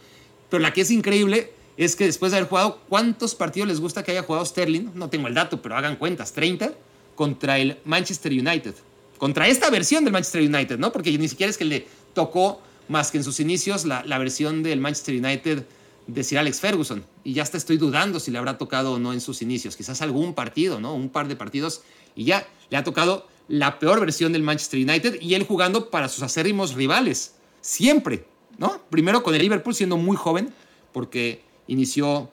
[0.48, 4.02] Pero la que es increíble es que después de haber jugado, ¿cuántos partidos les gusta
[4.02, 4.90] que haya jugado Sterling?
[4.94, 6.72] No tengo el dato, pero hagan cuentas, 30
[7.14, 8.74] contra el Manchester United.
[9.18, 10.92] Contra esta versión del Manchester United, ¿no?
[10.92, 14.62] Porque ni siquiera es que le tocó más que en sus inicios la, la versión
[14.62, 15.64] del Manchester United
[16.06, 17.04] de Sir Alex Ferguson.
[17.24, 19.76] Y ya hasta estoy dudando si le habrá tocado o no en sus inicios.
[19.76, 20.94] Quizás algún partido, ¿no?
[20.94, 21.82] Un par de partidos.
[22.14, 26.08] Y ya le ha tocado la peor versión del Manchester United y él jugando para
[26.08, 27.34] sus acérrimos rivales.
[27.60, 28.26] Siempre,
[28.58, 28.80] ¿no?
[28.90, 30.52] Primero con el Liverpool siendo muy joven,
[30.92, 32.30] porque inició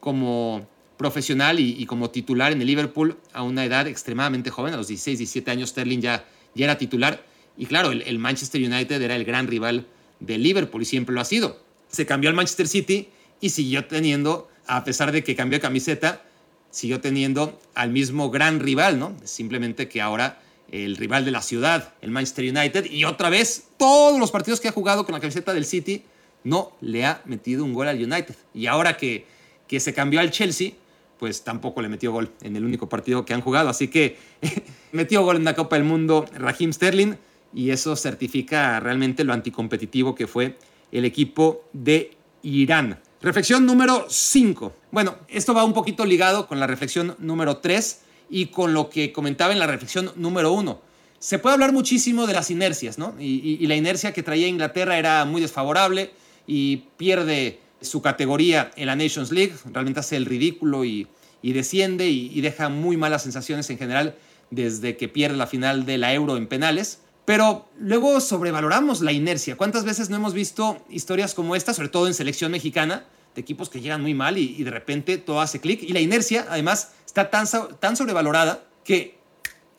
[0.00, 0.66] como
[0.96, 5.18] profesional y, como titular en el Liverpool a una edad extremadamente joven, a los 16,
[5.18, 7.24] 17 años Sterling ya, ya era titular.
[7.56, 9.86] Y claro, el, el, Manchester United era el gran rival
[10.20, 11.60] del Liverpool y siempre lo ha sido.
[11.88, 13.08] Se cambió al Manchester City
[13.40, 16.22] y siguió teniendo, a pesar de que cambió de camiseta,
[16.70, 19.14] siguió teniendo al mismo gran rival, ¿no?
[19.24, 20.40] Simplemente que ahora
[20.70, 24.68] el rival de la ciudad, el Manchester United, y otra vez todos los partidos que
[24.68, 26.02] ha jugado con la camiseta del City
[26.44, 28.34] no le ha metido un gol al United.
[28.54, 29.26] Y ahora que,
[29.66, 30.72] que se cambió al Chelsea,
[31.18, 33.68] pues tampoco le metió gol en el único partido que han jugado.
[33.68, 34.16] Así que
[34.92, 37.14] metió gol en la Copa del Mundo Raheem Sterling
[37.54, 40.56] y eso certifica realmente lo anticompetitivo que fue
[40.90, 43.00] el equipo de Irán.
[43.20, 44.72] Reflexión número 5.
[44.90, 48.00] Bueno, esto va un poquito ligado con la reflexión número 3
[48.30, 50.80] y con lo que comentaba en la reflexión número 1.
[51.18, 53.14] Se puede hablar muchísimo de las inercias, ¿no?
[53.20, 56.10] Y, la inercia que traía Inglaterra era muy desfavorable
[56.46, 61.08] y pierde su categoría en la Nations League, realmente hace el ridículo y,
[61.42, 64.16] y desciende y, y, deja muy malas sensaciones en general
[64.50, 67.00] desde que pierde la final de la Euro en penales.
[67.24, 69.56] Pero luego sobrevaloramos la inercia.
[69.56, 73.68] ¿Cuántas veces no hemos visto historias como esta, sobre todo en selección mexicana, de equipos
[73.68, 75.82] que llegan muy mal y, y de repente todo hace clic?
[75.82, 77.46] Y la inercia, además, está tan,
[77.78, 79.18] tan sobrevalorada que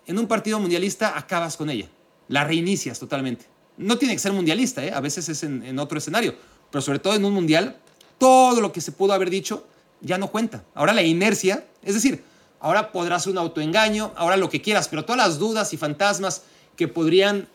[0.06, 1.90] en un partido mundialista acabas con ella.
[2.28, 3.46] La reinicias totalmente.
[3.78, 4.92] No tiene que ser mundialista, ¿eh?
[4.92, 6.36] a veces es en, en otro escenario,
[6.74, 7.78] pero sobre todo en un mundial
[8.18, 9.68] todo lo que se pudo haber dicho
[10.02, 10.64] ya no cuenta.
[10.74, 12.24] Ahora la inercia, es decir,
[12.60, 16.42] ahora podrás un autoengaño, ahora lo que quieras, pero todas las dudas y fantasmas
[16.76, 17.48] que podrían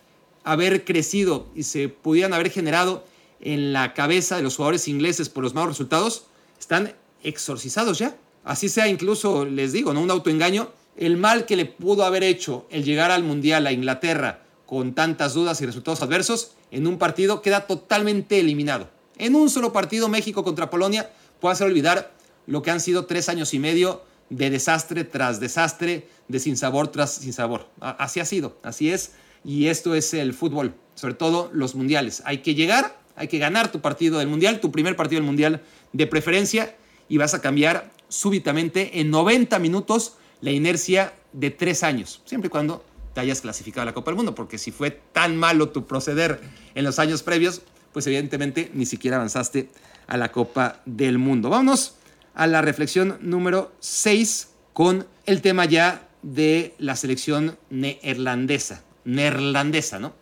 [0.45, 3.05] haber crecido y se pudieran haber generado
[3.41, 6.27] en la cabeza de los jugadores ingleses por los malos resultados
[6.61, 8.17] están exorcizados ya.
[8.45, 10.01] Así sea incluso, les digo, ¿no?
[10.01, 14.45] un autoengaño, el mal que le pudo haber hecho el llegar al Mundial a Inglaterra
[14.65, 18.97] con tantas dudas y resultados adversos, en un partido queda totalmente eliminado.
[19.19, 22.13] En un solo partido, México contra Polonia, puede hacer olvidar
[22.47, 27.15] lo que han sido tres años y medio de desastre tras desastre, de sinsabor tras
[27.15, 27.69] sinsabor.
[27.81, 29.13] Así ha sido, así es.
[29.45, 32.23] Y esto es el fútbol, sobre todo los mundiales.
[32.25, 35.63] Hay que llegar, hay que ganar tu partido del mundial, tu primer partido del mundial
[35.93, 36.77] de preferencia,
[37.09, 42.51] y vas a cambiar súbitamente en 90 minutos la inercia de tres años, siempre y
[42.51, 45.87] cuando te hayas clasificado a la Copa del Mundo, porque si fue tan malo tu
[45.87, 46.41] proceder
[46.75, 47.63] en los años previos,
[47.99, 49.71] pues evidentemente ni siquiera avanzaste
[50.07, 51.51] a la Copa del Mundo.
[51.51, 51.97] Vámonos
[52.33, 58.85] a la reflexión número 6 con el tema ya de la selección neerlandesa.
[59.05, 60.15] Neerlandesa, ¿no?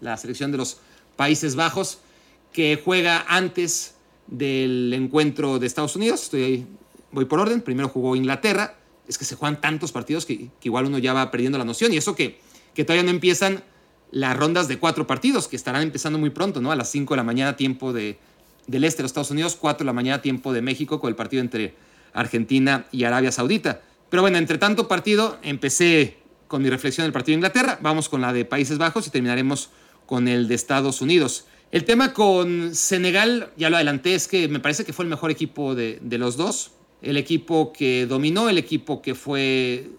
[0.00, 0.78] La selección de los
[1.16, 1.98] Países Bajos
[2.52, 3.96] que juega antes
[4.28, 6.22] del encuentro de Estados Unidos.
[6.22, 6.66] Estoy ahí,
[7.10, 7.62] voy por orden.
[7.62, 8.78] Primero jugó Inglaterra.
[9.08, 11.92] Es que se juegan tantos partidos que, igual uno ya va perdiendo la noción.
[11.92, 12.38] Y eso que,
[12.74, 13.64] que todavía no empiezan
[14.14, 16.70] las rondas de cuatro partidos, que estarán empezando muy pronto, ¿no?
[16.70, 18.16] A las 5 de la mañana, tiempo de,
[18.68, 21.16] del este de los Estados Unidos, 4 de la mañana, tiempo de México, con el
[21.16, 21.74] partido entre
[22.12, 23.80] Argentina y Arabia Saudita.
[24.10, 28.20] Pero bueno, entre tanto partido, empecé con mi reflexión del partido de Inglaterra, vamos con
[28.20, 29.70] la de Países Bajos y terminaremos
[30.06, 31.46] con el de Estados Unidos.
[31.72, 35.32] El tema con Senegal, ya lo adelanté, es que me parece que fue el mejor
[35.32, 36.70] equipo de, de los dos.
[37.02, 39.90] El equipo que dominó, el equipo que fue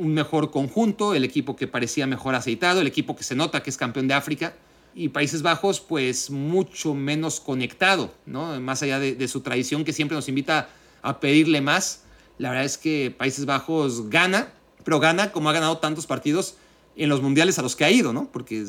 [0.00, 3.70] un mejor conjunto, el equipo que parecía mejor aceitado, el equipo que se nota que
[3.70, 4.54] es campeón de África
[4.94, 8.58] y Países Bajos pues mucho menos conectado, ¿no?
[8.60, 10.68] Más allá de, su tradición que siempre nos invita
[11.02, 12.04] a pedirle más,
[12.38, 14.52] la verdad es que Países Bajos gana,
[14.84, 16.56] pero gana como ha ganado tantos partidos
[16.96, 18.30] en los mundiales a los que ha ido, ¿no?
[18.32, 18.64] Porque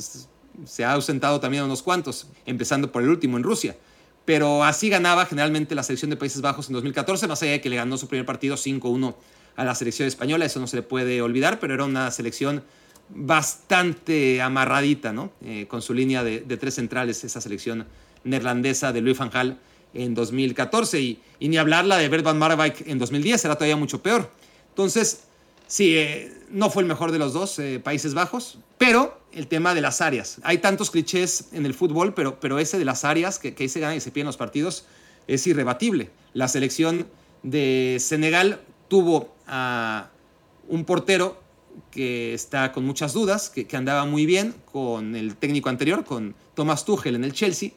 [0.65, 3.77] se ha ausentado también unos cuantos, empezando por el último en Rusia.
[4.25, 7.69] Pero así ganaba generalmente la selección de Países Bajos en 2014, más allá de que
[7.69, 9.15] le ganó su primer partido 5-1
[9.55, 12.63] a la selección española, eso no se le puede olvidar, pero era una selección
[13.09, 15.31] bastante amarradita, ¿no?
[15.43, 17.85] Eh, con su línea de, tres centrales, esa selección
[18.23, 19.59] neerlandesa de Louis van Gaal
[19.93, 24.01] en 2014 y, ni hablar la de Bert van Marwijk en 2010, era todavía mucho
[24.01, 24.31] peor.
[24.69, 25.23] Entonces,
[25.67, 29.73] sí, eh, no fue el mejor de los dos eh, Países Bajos, pero el tema
[29.73, 30.37] de las áreas.
[30.43, 33.79] Hay tantos clichés en el fútbol, pero, pero ese de las áreas que, ahí se
[33.79, 34.85] ganan y se pierden los partidos
[35.27, 36.09] es irrebatible.
[36.33, 37.07] La selección
[37.43, 40.09] de Senegal tuvo a
[40.67, 41.41] un portero
[41.91, 46.83] que está con muchas dudas, que, andaba muy bien con el técnico anterior, con Thomas
[46.83, 47.69] Tuchel en el Chelsea,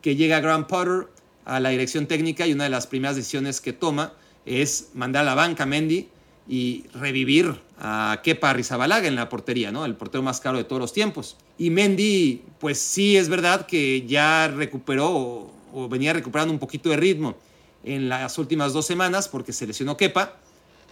[0.00, 1.08] que llega Graham Potter
[1.44, 4.14] a la dirección técnica y una de las primeras decisiones que toma
[4.46, 6.08] es mandar a la banca a Mendy
[6.48, 9.84] y revivir a Kepa Rizabalaga en la portería, ¿no?
[9.84, 11.36] El portero más caro de todos los tiempos.
[11.58, 16.88] Y Mendy, pues sí es verdad que ya recuperó o, o venía recuperando un poquito
[16.88, 17.36] de ritmo
[17.82, 20.38] en las últimas dos semanas porque se lesionó Kepa,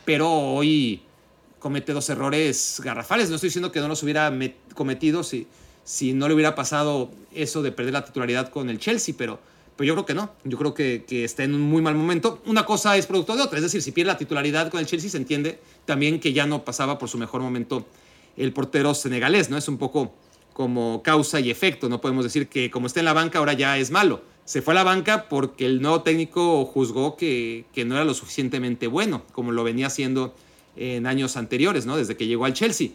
[0.05, 1.03] pero hoy
[1.59, 3.29] comete dos errores garrafales.
[3.29, 4.33] No estoy diciendo que no los hubiera
[4.75, 5.47] cometido si,
[5.85, 9.39] si no le hubiera pasado eso de perder la titularidad con el Chelsea, pero,
[9.77, 10.33] pero yo creo que no.
[10.45, 12.43] Yo creo que, que, está en un muy mal momento.
[12.47, 15.09] Una cosa es producto de otra, es decir, si pierde la titularidad con el Chelsea
[15.09, 17.87] se entiende también que ya no pasaba por su mejor momento
[18.37, 19.57] el portero senegalés, ¿no?
[19.57, 20.13] Es un poco
[20.53, 23.79] como causa y efecto, no podemos decir que como está en la banca ahora ya
[23.79, 24.23] es malo.
[24.45, 28.15] Se fue a la banca porque el nuevo técnico juzgó que, que no era lo
[28.15, 30.35] suficientemente bueno, como lo venía haciendo
[30.77, 31.97] en años anteriores, ¿no?
[31.97, 32.89] Desde que llegó al Chelsea.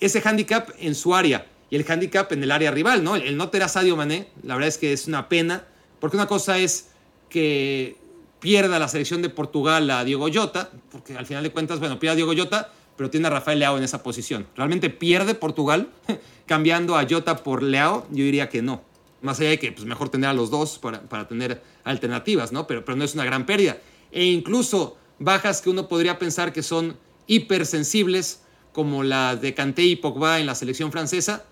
[0.00, 3.16] Ese handicap en su área y el handicap en el área rival, ¿no?
[3.16, 5.64] El no tener a Sadio Mané, la verdad es que es una pena,
[6.00, 6.88] porque una cosa es
[7.28, 7.96] que
[8.40, 12.12] pierda la selección de Portugal a Diego Jota, porque al final de cuentas, bueno, pierde
[12.12, 14.46] a Diego Jota, pero tiene a Rafael Leao en esa posición.
[14.56, 15.88] ¿Realmente pierde Portugal
[16.46, 18.06] cambiando a Jota por Leao?
[18.10, 18.82] Yo diría que no.
[19.22, 22.66] Más allá de que pues, mejor tener a los dos para, para tener alternativas, ¿no?
[22.66, 23.78] Pero, pero no es una gran pérdida.
[24.12, 28.40] E incluso bajas que uno podría pensar que son hipersensibles,
[28.72, 31.46] como la de Kanté y Pogba en la selección francesa,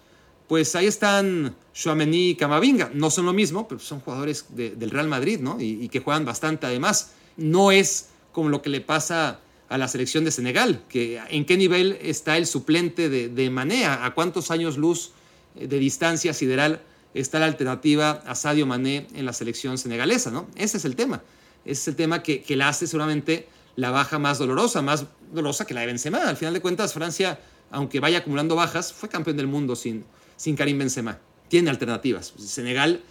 [0.47, 2.91] pues ahí están Chouameni y Camavinga.
[2.93, 5.57] No son lo mismo, pero son jugadores del Real Madrid, ¿no?
[5.59, 7.15] Y, que juegan bastante además.
[7.37, 11.57] No es como lo que le pasa a la selección de Senegal, que en qué
[11.57, 15.13] nivel está el suplente de, de a cuántos años luz
[15.57, 16.83] eh, de distancia sideral
[17.15, 20.49] está la alternativa a Sadio Mané en la selección senegalesa, ¿no?
[20.57, 21.23] Ese es el tema.
[21.65, 25.67] Ese es el tema que, que la hace seguramente la baja más dolorosa, más dolorosa
[25.67, 26.29] que la de Benzema.
[26.29, 30.05] Al final de cuentas, Francia, aunque vaya acumulando bajas, fue campeón del mundo sin,
[30.37, 31.19] sin Karim Benzema.
[31.49, 32.35] Tiene alternativas.
[32.39, 33.03] Senegal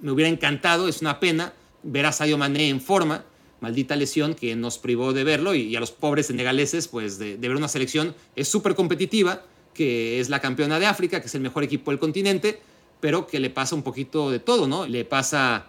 [0.00, 3.24] me hubiera encantado, es una pena ver a Sadio Mané en forma,
[3.60, 7.56] maldita lesión que nos privó de verlo y, a los pobres senegaleses, pues de, ver
[7.56, 9.42] una selección es súper competitiva,
[9.72, 12.60] que es la campeona de África, que es el mejor equipo del continente,
[13.00, 14.86] pero que le pasa un poquito de todo, ¿no?
[14.86, 15.66] Le pasa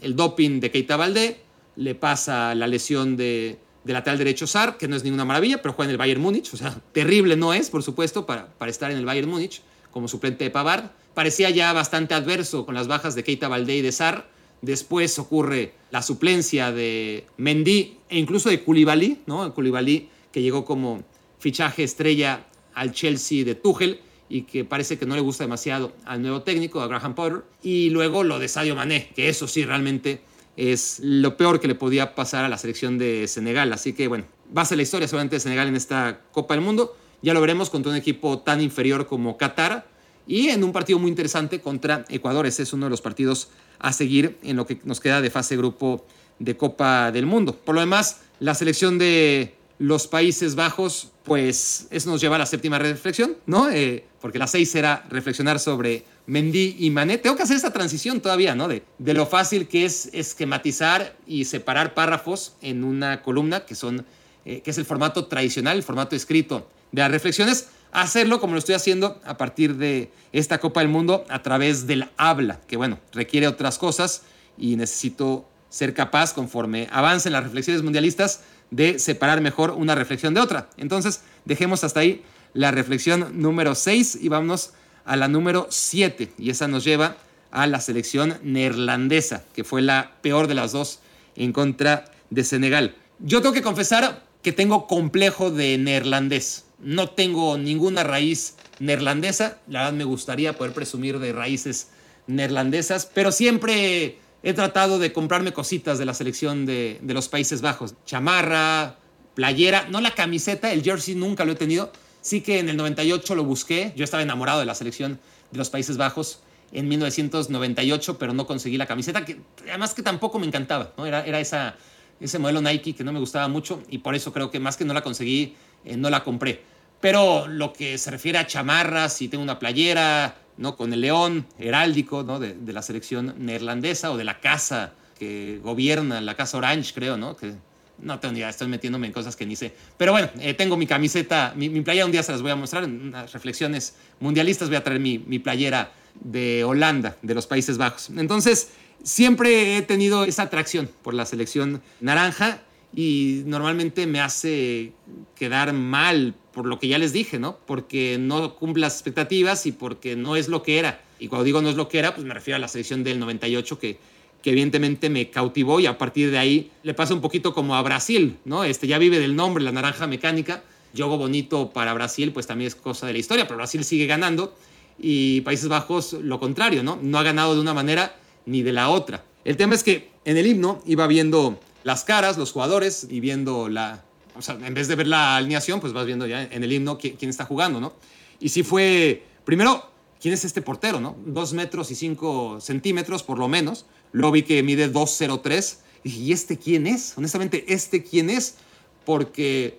[0.00, 1.40] el doping de Keita Valdé,
[1.76, 5.74] le pasa la lesión de, de lateral derecho Sar, que no es ninguna maravilla, pero
[5.74, 8.90] juega en el Bayern Múnich, o sea, terrible no es, por supuesto, para, para estar
[8.90, 10.90] en el Bayern Múnich como suplente de Pavard.
[11.14, 14.28] Parecía ya bastante adverso con las bajas de Keita Valdé y de Sar.
[14.62, 19.52] Después ocurre la suplencia de Mendy e incluso de Koulibaly, ¿no?
[19.52, 21.02] Koulibaly que llegó como
[21.38, 26.22] fichaje estrella al Chelsea de Tuchel y que parece que no le gusta demasiado al
[26.22, 27.42] nuevo técnico, a Graham Potter.
[27.62, 30.22] Y luego lo de Sadio Mané, que eso sí realmente
[30.56, 33.72] es lo peor que le podía pasar a la selección de Senegal.
[33.72, 34.24] Así que bueno,
[34.56, 36.96] va a ser la historia solamente de Senegal en esta Copa del Mundo.
[37.22, 39.86] Ya lo veremos contra un equipo tan inferior como Qatar
[40.26, 42.46] y en un partido muy interesante contra Ecuador.
[42.46, 43.48] Ese es uno de los partidos
[43.80, 46.06] a seguir en lo que nos queda de fase grupo
[46.38, 47.52] de Copa del Mundo.
[47.52, 52.44] Por lo demás, la selección de los Países Bajos, pues eso nos lleva a la
[52.44, 53.70] séptima reflexión, ¿no?
[53.70, 57.16] Eh, porque la seis era reflexionar sobre Mendy y Mané.
[57.16, 58.68] Tengo que hacer esta transición todavía, ¿no?
[58.68, 64.04] De, lo fácil que es esquematizar y separar párrafos en una columna, que, son,
[64.44, 68.58] eh, que es el formato tradicional, el formato escrito de las reflexiones, hacerlo como lo
[68.58, 73.00] estoy haciendo a partir de esta Copa del Mundo a través del habla, que bueno,
[73.14, 74.24] requiere otras cosas
[74.58, 80.40] y necesito ser capaz, conforme avancen las reflexiones mundialistas, de separar mejor una reflexión de
[80.40, 80.70] otra.
[80.76, 84.72] Entonces, dejemos hasta ahí la reflexión número 6 y vámonos
[85.04, 86.32] a la número 7.
[86.38, 87.16] Y esa nos lleva
[87.50, 91.00] a la selección neerlandesa, que fue la peor de las dos
[91.36, 92.94] en contra de Senegal.
[93.18, 96.64] Yo tengo que confesar que tengo complejo de neerlandés.
[96.78, 99.58] No tengo ninguna raíz neerlandesa.
[99.66, 101.88] La verdad me gustaría poder presumir de raíces
[102.26, 107.60] neerlandesas, pero siempre he tratado de comprarme cositas de la selección de, de, los Países
[107.60, 107.94] Bajos.
[108.06, 108.96] Chamarra,
[109.34, 111.92] playera, no la camiseta, el jersey nunca lo he tenido.
[112.22, 113.92] Sí que en el 98 lo busqué.
[113.96, 115.18] Yo estaba enamorado de la selección
[115.50, 116.40] de los Países Bajos
[116.72, 120.92] en 1998, pero no conseguí la camiseta, que además que tampoco me encantaba.
[120.96, 121.06] ¿no?
[121.06, 124.60] Era, era ese modelo Nike que no me gustaba mucho y por eso creo que
[124.60, 126.62] más que no la conseguí, eh, no la compré.
[127.00, 130.76] Pero lo que se refiere a chamarras, si tengo una playera, ¿no?
[130.76, 132.38] con el león heráldico ¿no?
[132.38, 137.16] de, de, la selección neerlandesa o de la casa que gobierna, la casa Orange, creo,
[137.16, 137.36] ¿no?
[137.36, 137.54] que
[138.02, 139.74] no tengo ni idea, estoy metiéndome en cosas que ni sé.
[139.96, 142.56] Pero bueno, eh, tengo mi camiseta, mi, mi, playera un día se las voy a
[142.56, 144.68] mostrar en unas reflexiones mundialistas.
[144.68, 148.10] Voy a traer mi, mi, playera de Holanda, de los Países Bajos.
[148.16, 148.70] Entonces,
[149.02, 152.60] siempre he tenido esa atracción por la selección naranja
[152.94, 154.92] y normalmente me hace
[155.36, 157.58] quedar mal por lo que ya les dije, ¿no?
[157.66, 161.02] Porque no cumple las expectativas y porque no es lo que era.
[161.18, 163.18] Y cuando digo no es lo que era, pues me refiero a la selección del
[163.20, 163.98] 98 que
[164.42, 167.82] que evidentemente me cautivó y a partir de ahí le pasa un poquito como a
[167.82, 168.64] Brasil, ¿no?
[168.64, 170.62] Este ya vive del nombre, la naranja mecánica.
[170.92, 174.56] Yogo bonito para Brasil, pues también es cosa de la historia, pero Brasil sigue ganando
[174.98, 176.98] y Países Bajos lo contrario, ¿no?
[177.00, 179.24] No ha ganado de una manera ni de la otra.
[179.44, 183.68] El tema es que en el himno iba viendo las caras, los jugadores y viendo
[183.68, 184.02] la,
[184.36, 186.98] o sea, en vez de ver la alineación, pues vas viendo ya en el himno
[186.98, 187.92] quién, quién está jugando, ¿no?
[188.38, 189.90] Y sí fue, primero,
[190.20, 191.16] ¿quién es este portero, no?
[191.26, 195.76] Dos metros y cinco centímetros por lo menos Luego vi que mide 2.03.
[196.02, 197.14] Y dije, ¿y este quién es?
[197.16, 198.56] Honestamente, ¿este quién es?
[199.04, 199.78] Porque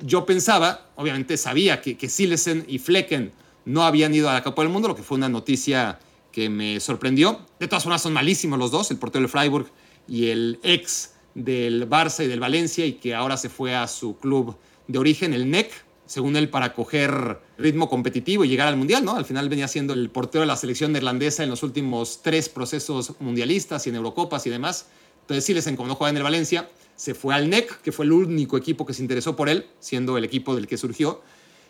[0.00, 3.32] yo pensaba, obviamente sabía que, que Silesen y Flecken
[3.64, 5.98] no habían ido a la Copa del Mundo, lo que fue una noticia
[6.30, 7.40] que me sorprendió.
[7.58, 9.66] De todas formas, son malísimos los dos, el portero del Freiburg
[10.06, 14.18] y el ex del Barça y del Valencia, y que ahora se fue a su
[14.18, 14.56] club
[14.88, 15.70] de origen, el NEC,
[16.06, 19.16] según él, para coger ritmo competitivo y llegar al Mundial, ¿no?
[19.16, 23.12] Al final venía siendo el portero de la selección neerlandesa en los últimos tres procesos
[23.20, 24.86] mundialistas y en Eurocopas y demás.
[25.22, 28.06] Entonces, sí, les como no juega en el Valencia, se fue al NEC, que fue
[28.06, 31.22] el único equipo que se interesó por él, siendo el equipo del que surgió,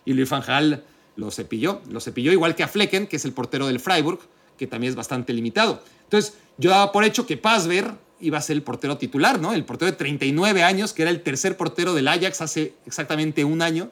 [0.04, 0.84] y Luis van
[1.16, 4.20] lo cepilló, lo cepilló igual que a Flecken, que es el portero del Freiburg,
[4.56, 5.82] que también es bastante limitado.
[6.04, 9.52] Entonces, yo daba por hecho que Pazver iba a ser el portero titular, ¿no?
[9.52, 13.62] El portero de 39 años, que era el tercer portero del Ajax hace exactamente un
[13.62, 13.90] año,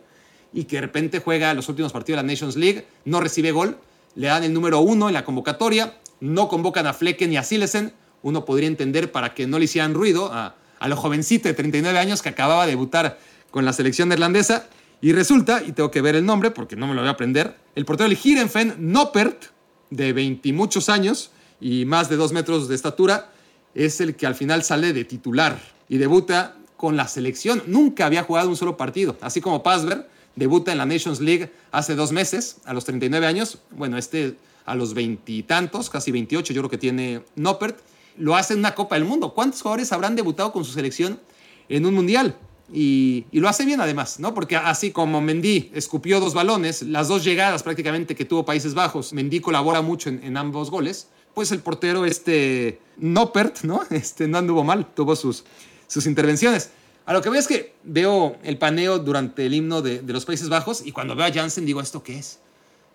[0.52, 3.78] y que de repente juega los últimos partidos de la Nations League, no recibe gol,
[4.14, 7.92] le dan el número uno en la convocatoria, no convocan a Flecken ni a Silesen,
[8.22, 11.98] uno podría entender para que no le hicieran ruido a, a lo jovencito de 39
[11.98, 13.18] años que acababa de debutar
[13.50, 14.68] con la selección neerlandesa,
[15.00, 17.56] y resulta, y tengo que ver el nombre porque no me lo voy a aprender,
[17.74, 19.54] el portero del Girenfen, Noppert,
[19.90, 23.30] de 20 y muchos años y más de dos metros de estatura,
[23.74, 25.58] es el que al final sale de titular
[25.88, 27.62] y debuta con la selección.
[27.66, 31.94] Nunca había jugado un solo partido, así como Pazver, debuta en la Nations League hace
[31.94, 33.58] dos meses, a los 39 años.
[33.70, 37.79] Bueno, este a los veintitantos, casi 28, yo creo que tiene Noppert.
[38.16, 39.35] Lo hace en una Copa del Mundo.
[39.35, 41.20] ¿Cuántos jugadores habrán debutado con su selección
[41.68, 42.37] en un Mundial?
[42.72, 44.33] Y, y, lo hace bien además, ¿no?
[44.33, 49.12] Porque así como Mendy escupió dos balones, las dos llegadas prácticamente que tuvo Países Bajos,
[49.12, 53.82] Mendy colabora mucho en, en ambos goles, pues el portero este Noppert, ¿no?
[53.90, 55.44] Este no anduvo mal, tuvo sus,
[55.87, 56.70] sus intervenciones.
[57.06, 60.24] A lo que veo es que veo el paneo durante el himno de, de, los
[60.24, 62.38] Países Bajos y cuando veo a Jansen digo, ¿esto qué es?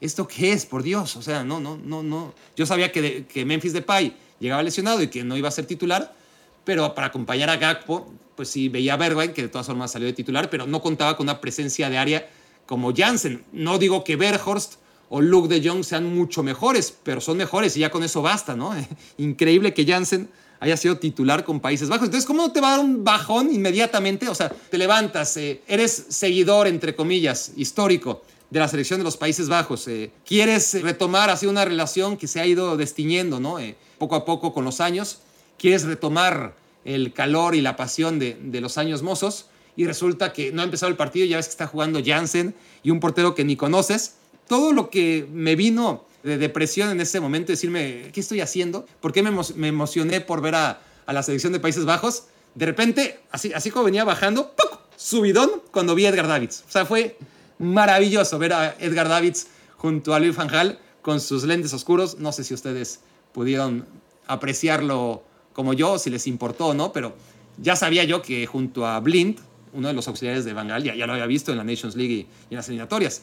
[0.01, 0.65] ¿Esto qué es?
[0.65, 2.33] Por Dios, o sea, no, no, no, no.
[2.55, 5.65] Yo sabía que, de, que Memphis Depay llegaba lesionado y que no iba a ser
[5.65, 6.15] titular,
[6.63, 10.07] pero para acompañar a Gakpo, pues sí veía a Bergwijn, que de todas formas salió
[10.07, 12.29] de titular, pero no contaba con una presencia de área
[12.65, 13.43] como Jansen.
[13.51, 14.75] No digo que Berghorst
[15.10, 18.55] o Luke de Jong sean mucho mejores, pero son mejores y ya con eso basta,
[18.55, 18.74] ¿no?
[19.18, 20.30] Increíble que Jansen
[20.60, 22.05] haya sido titular con Países Bajos.
[22.05, 24.28] Entonces, ¿cómo te va a dar un bajón inmediatamente?
[24.28, 29.18] O sea, te levantas, eh, eres seguidor, entre comillas, histórico de la selección de los
[29.18, 29.88] Países Bajos.
[29.88, 33.60] Eh, quieres retomar así una relación que se ha ido destiñendo, ¿no?
[33.60, 35.20] Eh, poco a poco con los años.
[35.57, 36.55] Quieres retomar
[36.86, 40.89] el calor y la pasión de, los años mozos y resulta que no ha empezado
[40.89, 44.16] el partido, ya ves que está jugando Jansen y un portero que ni conoces.
[44.50, 48.88] Todo lo que me vino de depresión en ese momento, decirme, ¿qué estoy haciendo?
[49.00, 49.30] ¿Por qué me,
[49.68, 52.24] emocioné por ver a, la selección de Países Bajos?
[52.56, 54.80] De repente, así, como venía bajando, ¡puc!
[54.97, 56.64] subidón cuando vi a Edgar Davids.
[56.68, 57.16] O sea, fue
[57.60, 62.18] maravilloso ver a Edgar Davids junto a Luis Fanjal con sus lentes oscuros.
[62.18, 63.02] No sé si ustedes
[63.34, 63.86] pudieron
[64.26, 65.22] apreciarlo
[65.54, 67.16] como yo, si les importó o no, pero
[67.60, 69.38] ya sabía yo que junto a Blind,
[69.74, 72.14] uno de los auxiliares de Van ya, ya lo había visto en la Nations League
[72.14, 73.22] y, y en las eliminatorias.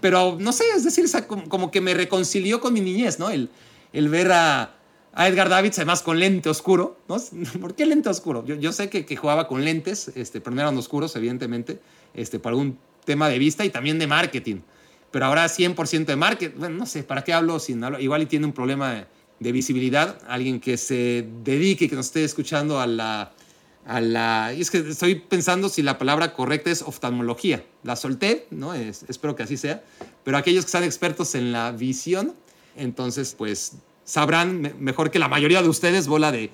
[0.00, 3.30] Pero no sé, es decir, como, como, que me reconcilió con mi niñez, ¿no?
[3.30, 3.50] El,
[3.92, 4.76] el ver a,
[5.12, 7.16] a, Edgar Davids, además con lente oscuro, ¿no?
[7.60, 8.44] ¿Por qué lente oscuro?
[8.44, 11.80] Yo, yo sé que, que, jugaba con lentes, este, pero no eran oscuros, evidentemente,
[12.14, 14.60] este, por algún tema de vista y también de marketing.
[15.10, 17.82] Pero ahora 100% de marketing, bueno, no sé, ¿para qué hablo sin?
[17.98, 19.06] Igual y tiene un problema de,
[19.40, 23.32] de visibilidad, alguien que se dedique, que nos esté escuchando a la
[23.86, 24.52] a la...
[24.56, 27.64] Y es que estoy pensando si la palabra correcta es oftalmología.
[27.82, 28.74] La solté, ¿no?
[28.74, 29.82] Es, espero que así sea.
[30.24, 32.34] Pero aquellos que sean expertos en la visión,
[32.76, 33.72] entonces pues
[34.04, 36.50] sabrán me mejor que la mayoría de ustedes, bola de,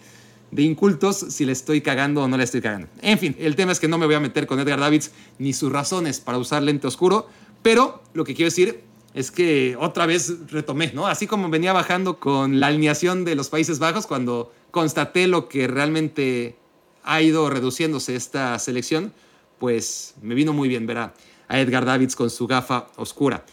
[0.51, 2.89] de incultos, si le estoy cagando o no le estoy cagando.
[3.03, 5.53] En fin, el tema es que no me voy a meter con Edgar Davids ni
[5.53, 7.29] sus razones para usar lente oscuro,
[7.63, 8.83] pero lo que quiero decir
[9.15, 11.07] es que otra vez retomé, ¿no?
[11.07, 15.69] Así como venía bajando con la alineación de los Países Bajos cuando constaté lo que
[15.69, 16.57] realmente
[17.05, 19.13] ha ido reduciéndose esta selección,
[19.59, 21.15] pues me vino muy bien ver a,
[21.51, 23.45] Edgar Davids con su gafa oscura.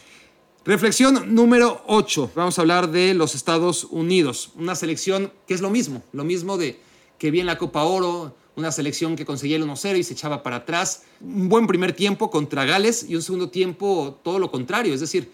[0.64, 2.32] Reflexión número 8.
[2.34, 4.50] Vamos a hablar de los Estados Unidos.
[4.56, 6.80] Una selección que es lo mismo, lo mismo de
[7.18, 10.42] que vi en la Copa Oro, una selección que conseguía el 1-0 y se echaba
[10.42, 11.02] para atrás.
[11.20, 14.94] Un buen primer tiempo contra Gales y un segundo tiempo todo lo contrario.
[14.94, 15.30] Es decir,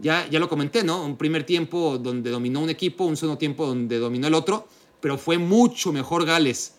[0.00, 1.04] ya, ya lo comenté, ¿no?
[1.04, 4.68] Un primer tiempo donde dominó un equipo, un segundo tiempo donde dominó el otro,
[5.00, 6.74] pero fue mucho mejor Gales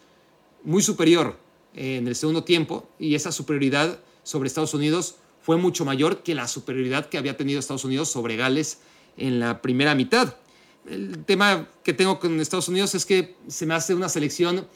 [0.64, 1.38] muy superior
[1.74, 6.48] en el segundo tiempo y esa superioridad sobre Estados Unidos fue mucho mayor que la
[6.48, 8.80] superioridad que había tenido Estados Unidos sobre Gales
[9.18, 10.36] en la primera mitad.
[10.90, 14.68] El tema que tengo con Estados Unidos es que se me hace una selección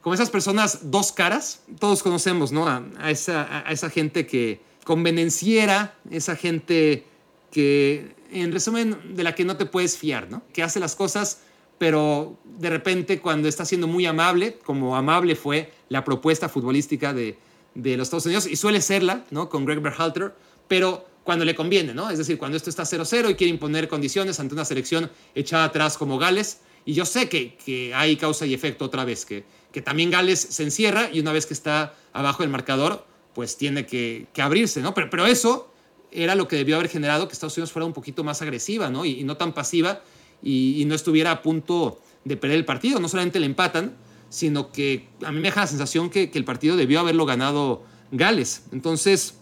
[0.00, 1.62] con esas personas dos caras.
[1.78, 2.68] Todos conocemos ¿no?
[2.68, 7.06] a, a esa, a esa gente que convenenciera, esa gente
[7.50, 10.42] que, en resumen, de la que no te puedes fiar, ¿no?
[10.52, 11.40] que hace las cosas
[11.82, 17.36] pero de repente cuando está siendo muy amable, como amable fue la propuesta futbolística de,
[17.74, 19.48] de los Estados Unidos, y suele serla, ¿no?
[19.48, 20.32] Con Greg Berhalter,
[20.68, 22.08] pero cuando le conviene, ¿no?
[22.08, 25.98] Es decir, cuando esto está 0-0 y quiere imponer condiciones ante una selección echada atrás
[25.98, 29.82] como Gales, y yo sé que, que hay causa y efecto otra vez, que, que
[29.82, 33.04] también Gales se encierra y una vez que está abajo del marcador,
[33.34, 34.94] pues tiene que, que abrirse, ¿no?
[34.94, 35.68] Pero, pero eso
[36.12, 39.04] era lo que debió haber generado que Estados Unidos fuera un poquito más agresiva, ¿no?
[39.04, 40.02] Y, y no tan pasiva
[40.42, 43.00] y, no estuviera a punto de perder el partido.
[43.00, 43.94] No solamente le empatan,
[44.28, 47.82] sino que a mí me deja la sensación que, que el partido debió haberlo ganado
[48.10, 48.64] Gales.
[48.72, 49.34] Entonces,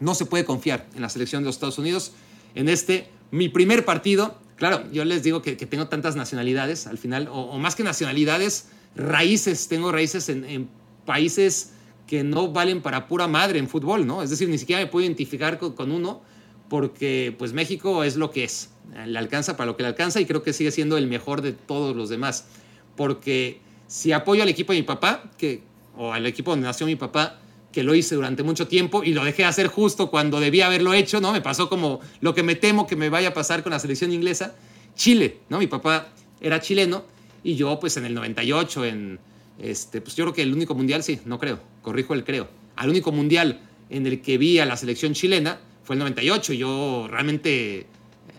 [0.00, 2.12] no se puede confiar en la selección de los Estados Unidos.
[2.54, 7.28] En este, mi primer partido, claro, yo les digo que, tengo tantas nacionalidades al final,
[7.30, 10.68] o, más que nacionalidades, raíces, tengo raíces en, en,
[11.06, 11.72] países
[12.06, 14.22] que no valen para pura madre en fútbol, ¿no?
[14.22, 16.20] Es decir, ni siquiera me puedo identificar con, con uno
[16.68, 18.70] porque pues México es lo que es,
[19.06, 21.52] le alcanza para lo que le alcanza y creo que sigue siendo el mejor de
[21.52, 22.46] todos los demás,
[22.96, 25.62] porque si apoyo al equipo de mi papá, que,
[25.96, 27.38] o al equipo donde nació mi papá,
[27.72, 31.20] que lo hice durante mucho tiempo y lo dejé hacer justo cuando debía haberlo hecho,
[31.20, 31.32] ¿no?
[31.32, 34.12] Me pasó como lo que me temo que me vaya a pasar con la selección
[34.12, 34.54] inglesa,
[34.96, 35.58] Chile, ¿no?
[35.58, 36.08] Mi papá
[36.40, 37.04] era chileno
[37.44, 39.18] y yo pues en el 98, en,
[39.58, 42.90] este, pues yo creo que el único mundial, sí, no creo, corrijo el creo, al
[42.90, 47.08] único mundial en el que vi a la selección chilena fue el 98 y yo
[47.10, 47.86] realmente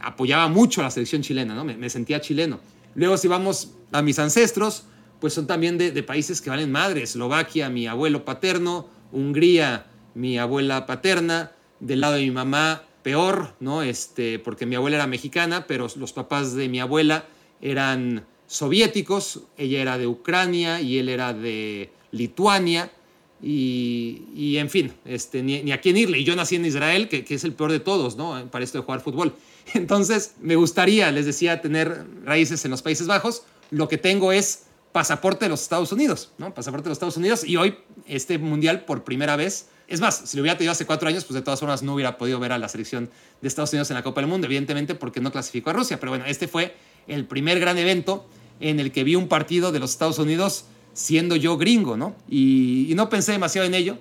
[0.02, 1.64] apoyaba mucho a la selección chilena, ¿no?
[1.64, 2.60] Me, me, sentía chileno.
[2.96, 4.84] Luego si vamos a mis ancestros,
[5.20, 10.38] pues son también de, de países que valen madre, Eslovaquia, mi abuelo paterno, Hungría, mi
[10.38, 13.82] abuela paterna, del lado de mi mamá, peor, ¿no?
[13.82, 17.26] Este, porque mi abuela era mexicana, pero los papás de mi abuela
[17.62, 22.92] eran soviéticos, ella era de Ucrania y él era de Lituania,
[23.44, 26.20] y, y en fin, este, ni, ni, a quién irle.
[26.20, 28.48] Y yo nací en Israel, que, que, es el peor de todos, ¿no?
[28.52, 29.34] Para esto de jugar fútbol.
[29.74, 33.44] Entonces, me gustaría, les decía, tener raíces en los Países Bajos.
[33.70, 36.54] Lo que tengo es pasaporte de los Estados Unidos, ¿no?
[36.54, 39.68] Pasaporte de los Estados Unidos y hoy este mundial por primera vez.
[39.88, 42.18] Es más, si lo hubiera tenido hace cuatro años, pues de todas formas no hubiera
[42.18, 43.10] podido ver a la selección
[43.42, 46.00] de Estados Unidos en la Copa del Mundo, evidentemente porque no clasificó a Rusia.
[46.00, 46.76] Pero bueno, este fue
[47.08, 48.26] el primer gran evento
[48.60, 52.16] en el que vi un partido de los Estados Unidos siendo yo gringo, ¿no?
[52.30, 53.98] Y, no pensé demasiado en ello,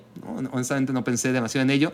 [0.53, 1.93] honestamente no pensé demasiado en ello,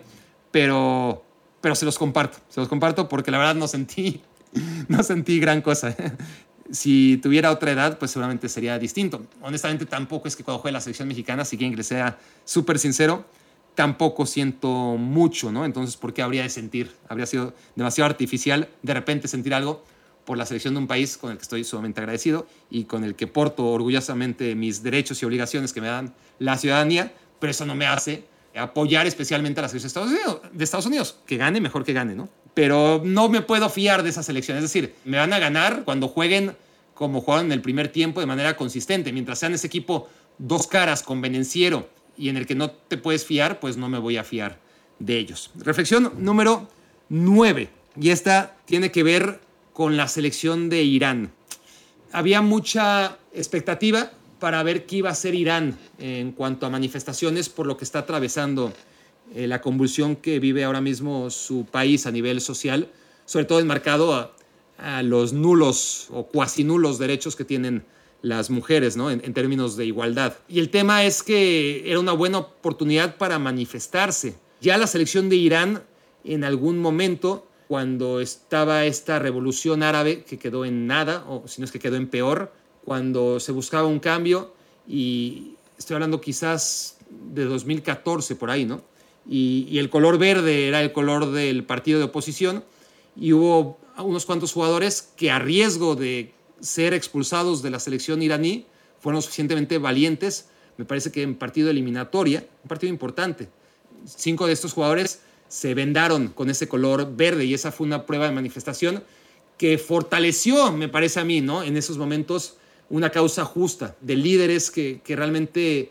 [0.51, 1.26] pero,
[1.67, 4.23] pero se los comparto, se los comparto porque la verdad no sentí,
[4.89, 5.97] no sentí gran cosa.
[6.71, 9.27] si tuviera otra edad, pues seguramente sería distinto.
[9.43, 12.79] Honestamente, tampoco es que cuando juegue la selección mexicana, si quieren que les sea súper
[12.79, 13.25] sincero,
[13.75, 15.65] tampoco siento mucho, ¿no?
[15.65, 16.95] Entonces, ¿por qué habría de sentir?
[17.09, 19.83] Habría sido demasiado artificial de repente sentir algo
[20.25, 23.17] por la selección de un país con el que estoy sumamente agradecido y con el
[23.17, 27.75] que porto orgullosamente mis derechos y obligaciones que me dan la ciudadanía, pero eso no
[27.75, 28.25] me hace
[28.57, 31.17] apoyar especialmente a la selección de Estados Unidos, de Estados Unidos.
[31.27, 32.29] Que gane, mejor que gane, ¿no?
[32.57, 34.57] pero no me puedo fiar de esa selección.
[34.57, 36.57] Es decir, me van a ganar cuando jueguen
[36.95, 39.13] como jugaron en el primer tiempo de manera consistente.
[39.13, 43.61] Mientras sean ese equipo dos caras, convenenciero y en el que no te puedes fiar,
[43.61, 44.59] pues no me voy a fiar
[44.99, 45.51] de ellos.
[45.57, 46.67] Reflexión número
[47.11, 47.69] 9.
[48.01, 49.39] Y esta tiene que ver
[49.75, 51.33] con la selección de Irán.
[52.11, 57.67] Había mucha expectativa para ver qué iba a hacer Irán en cuanto a manifestaciones por
[57.67, 58.73] lo que está atravesando
[59.35, 62.89] eh, la convulsión que vive ahora mismo su país a nivel social,
[63.25, 64.33] sobre todo enmarcado a,
[65.03, 67.83] los nulos o cuasi nulos derechos que tienen
[68.21, 69.11] las mujeres ¿no?
[69.11, 70.35] en, términos de igualdad.
[70.49, 74.37] Y el tema es que era una buena oportunidad para manifestarse.
[74.61, 75.83] Ya la selección de Irán
[76.25, 81.65] en algún momento, cuando estaba esta revolución árabe que quedó en nada, o si no
[81.65, 82.53] es que quedó en peor,
[82.87, 84.55] cuando se buscaba un cambio,
[84.89, 88.81] y estoy hablando quizás de 2014 por ahí, ¿no?
[89.29, 92.65] y, el color verde era el color del partido de oposición
[93.17, 98.67] y hubo unos cuantos jugadores que a riesgo de ser expulsados de la selección iraní
[99.01, 103.49] fueron suficientemente valientes, me parece que en partido eliminatoria, un partido importante.
[104.05, 108.27] Cinco de estos jugadores se vendaron con ese color verde y esa fue una prueba
[108.27, 109.03] de manifestación
[109.59, 111.63] que fortaleció, me parece a mí, ¿no?
[111.63, 112.57] en esos momentos
[112.89, 115.91] una causa justa de líderes que, que realmente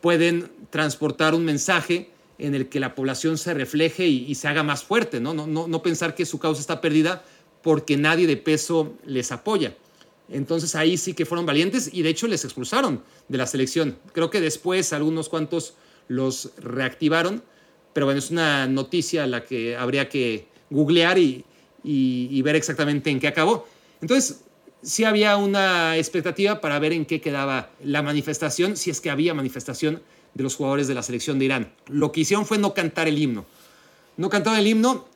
[0.00, 4.82] pueden transportar un mensaje en el que la población se refleje y, se haga más
[4.82, 5.32] fuerte, ¿no?
[5.32, 5.68] No, ¿no?
[5.68, 7.24] no pensar que su causa está perdida
[7.62, 9.74] porque nadie de peso les apoya.
[10.28, 13.96] Entonces ahí sí que fueron valientes y de hecho les expulsaron de la selección.
[14.12, 15.74] Creo que después algunos cuantos
[16.08, 17.42] los reactivaron,
[17.92, 21.44] pero bueno, es una noticia a la que habría que googlear y,
[21.82, 23.66] y, ver exactamente en qué acabó.
[24.00, 24.40] Entonces,
[24.82, 29.34] sí había una expectativa para ver en qué quedaba la manifestación, si es que había
[29.34, 30.02] manifestación
[30.34, 31.72] de los jugadores de la selección de Irán.
[31.88, 33.46] Lo que hicieron fue no cantar el himno.
[34.16, 35.06] No cantaron el himno,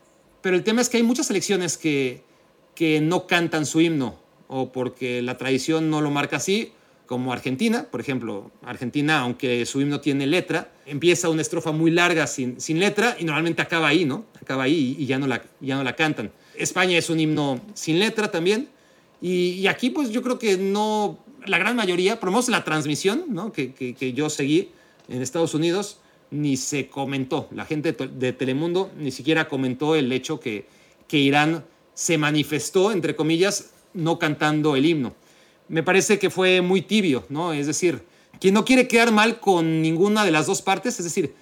[0.42, 2.22] pero el tema es que hay muchas selecciones que,
[2.74, 6.72] que no cantan su himno o porque la tradición no lo marca así,
[7.10, 12.28] como Argentina, por ejemplo, Argentina, aunque su himno tiene letra, empieza una estrofa muy larga
[12.28, 14.26] sin, sin letra y normalmente acaba ahí, ¿no?
[14.40, 16.30] Acaba ahí y, ya, no la, ya no la cantan.
[16.54, 18.68] España es un himno sin letra también.
[19.22, 23.24] Y, aquí, pues yo creo que no, la gran mayoría, por lo menos la transmisión,
[23.28, 23.52] ¿no?
[23.52, 24.70] Que, que, yo seguí,
[25.08, 25.98] en Estados Unidos
[26.30, 27.48] ni se comentó.
[27.50, 30.66] La gente de Telemundo ni siquiera comentó el hecho que,
[31.08, 35.14] que Irán se manifestó, entre comillas, no cantando el himno.
[35.68, 37.52] Me parece que fue muy tibio, ¿no?
[37.52, 38.02] Es decir,
[38.40, 41.34] quien no quiere quedar mal con ninguna de las dos partes, es decir,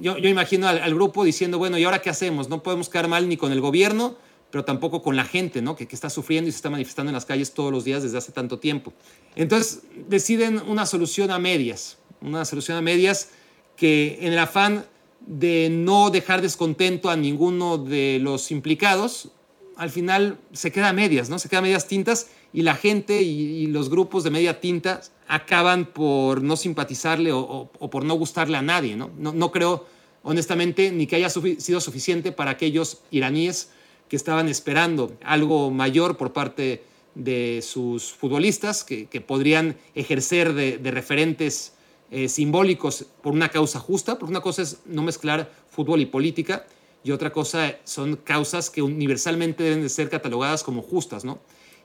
[0.00, 2.48] yo, yo imagino al, grupo diciendo, bueno, ¿y ahora qué hacemos?
[2.48, 4.16] No podemos quedar mal ni con el gobierno,
[4.50, 5.76] pero tampoco con la gente, ¿no?
[5.76, 8.18] Que, que, está sufriendo y se está manifestando en las calles todos los días desde
[8.18, 8.92] hace tanto tiempo.
[9.36, 13.30] Entonces deciden una solución a medias una solución a medias
[13.76, 14.84] que en el afán
[15.26, 19.30] de no dejar descontento a ninguno de los implicados,
[19.76, 21.38] al final se queda a medias, ¿no?
[21.38, 25.86] Se queda a medias tintas y la gente y, los grupos de media tinta acaban
[25.86, 29.10] por no simpatizarle o, por no gustarle a nadie, ¿no?
[29.16, 29.86] No, creo,
[30.22, 33.70] honestamente, ni que haya sido suficiente para aquellos iraníes
[34.10, 36.82] que estaban esperando algo mayor por parte
[37.14, 41.72] de sus futbolistas, que, podrían ejercer de referentes
[42.12, 46.66] eh, simbólicos por una causa justa, porque una cosa es no mezclar fútbol y política
[47.04, 51.38] y otra cosa son causas que universalmente deben de ser catalogadas como justas, ¿no?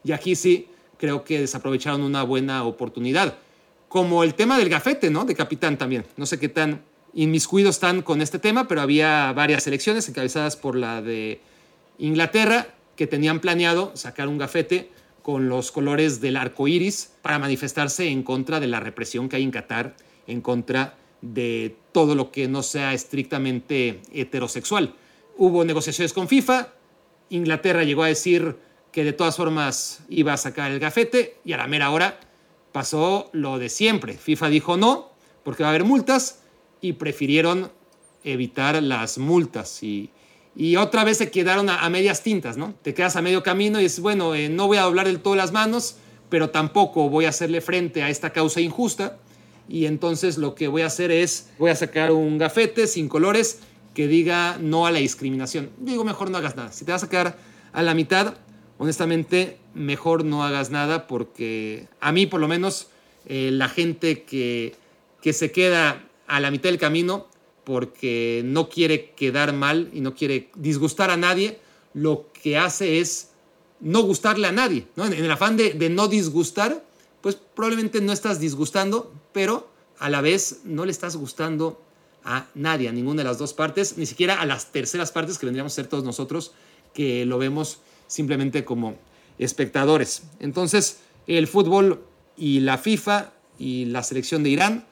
[0.03, 0.67] Y aquí sí
[0.97, 3.37] creo que desaprovecharon una buena oportunidad.
[3.87, 5.25] Como el tema del gafete, ¿no?
[5.25, 6.05] De capitán también.
[6.17, 6.81] No sé qué tan
[7.13, 11.39] inmiscuidos están con este tema, pero había varias elecciones encabezadas por la de
[11.97, 14.91] Inglaterra que tenían planeado sacar un gafete
[15.21, 19.43] con los colores del arco iris para manifestarse en contra de la represión que hay
[19.43, 19.95] en Qatar
[20.27, 24.95] en contra de todo lo que no sea estrictamente heterosexual.
[25.37, 26.69] Hubo negociaciones con FIFA,
[27.29, 28.57] Inglaterra llegó a decir
[28.91, 32.19] que de todas formas iba a sacar el gafete y a la mera hora
[32.71, 34.13] pasó lo de siempre.
[34.13, 35.11] FIFA dijo no,
[35.43, 36.41] porque va a haber multas,
[36.81, 37.71] y prefirieron
[38.23, 39.81] evitar las multas.
[39.81, 40.11] Y,
[40.55, 42.73] y otra vez se quedaron a, medias tintas, ¿no?
[42.81, 45.35] Te quedas a medio camino y dices, bueno, eh, no voy a doblar del todo
[45.35, 45.97] las manos,
[46.29, 49.17] pero tampoco voy a hacerle frente a esta causa injusta.
[49.67, 53.59] Y entonces lo que voy a hacer es, voy a sacar un gafete sin colores
[53.93, 55.71] que diga no a la discriminación.
[55.77, 56.71] Digo, mejor no hagas nada.
[56.71, 57.37] Si te vas a quedar
[57.73, 58.35] a la mitad,
[58.77, 62.87] honestamente, mejor no hagas nada porque a mí por lo menos
[63.25, 64.75] eh, la gente que,
[65.21, 67.27] que se queda a la mitad del camino
[67.65, 71.59] porque no quiere quedar mal y no quiere disgustar a nadie,
[71.93, 73.31] lo que hace es
[73.79, 74.87] no gustarle a nadie.
[74.95, 76.85] En el afán de, de no disgustar,
[77.21, 79.67] pues probablemente no estás disgustando, pero
[79.99, 81.81] a la vez no le estás gustando
[82.23, 85.45] a nadie, a ninguna de las dos partes, ni siquiera a las terceras partes que
[85.45, 86.53] vendríamos a ser todos nosotros,
[86.93, 88.95] que lo vemos simplemente como
[89.37, 90.23] espectadores.
[90.39, 92.03] Entonces, el fútbol
[92.37, 94.85] y la FIFA y la selección de Irán,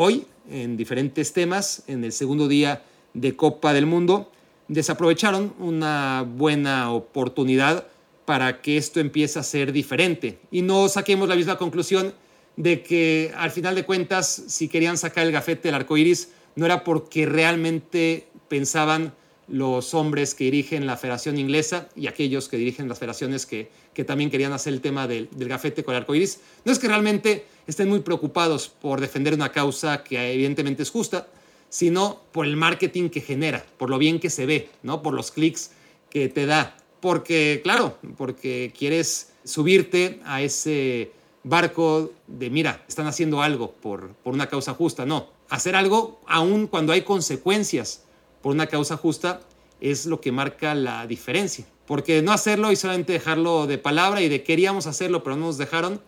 [0.00, 2.84] hoy en diferentes temas, en el segundo día
[3.14, 4.30] de Copa del Mundo,
[4.68, 7.88] desaprovecharon una buena oportunidad
[8.24, 10.38] para que esto empiece a ser diferente.
[10.52, 12.14] Y no saquemos la misma conclusión
[12.56, 16.64] de que al final de cuentas, si querían sacar el gafete del arco iris, no
[16.64, 19.12] era porque realmente pensaban
[19.48, 24.04] los hombres que dirigen la Federación Inglesa y aquellos que dirigen las federaciones que, que
[24.04, 26.40] también querían hacer el tema del, del gafete con el arco iris.
[26.64, 31.28] No es que realmente estén muy preocupados por defender una causa que evidentemente es justa,
[31.70, 35.02] sino por el marketing que genera, por lo bien que se ve, ¿no?
[35.02, 35.70] por los clics
[36.10, 36.76] que te da.
[37.00, 41.12] Porque, claro, porque quieres subirte a ese
[41.44, 45.06] barco de, mira, están haciendo algo por, por una causa justa.
[45.06, 48.02] No, hacer algo aun cuando hay consecuencias
[48.42, 49.40] por una causa justa
[49.80, 51.66] es lo que marca la diferencia.
[51.86, 55.58] Porque no hacerlo y solamente dejarlo de palabra y de queríamos hacerlo pero no nos
[55.58, 56.00] dejaron,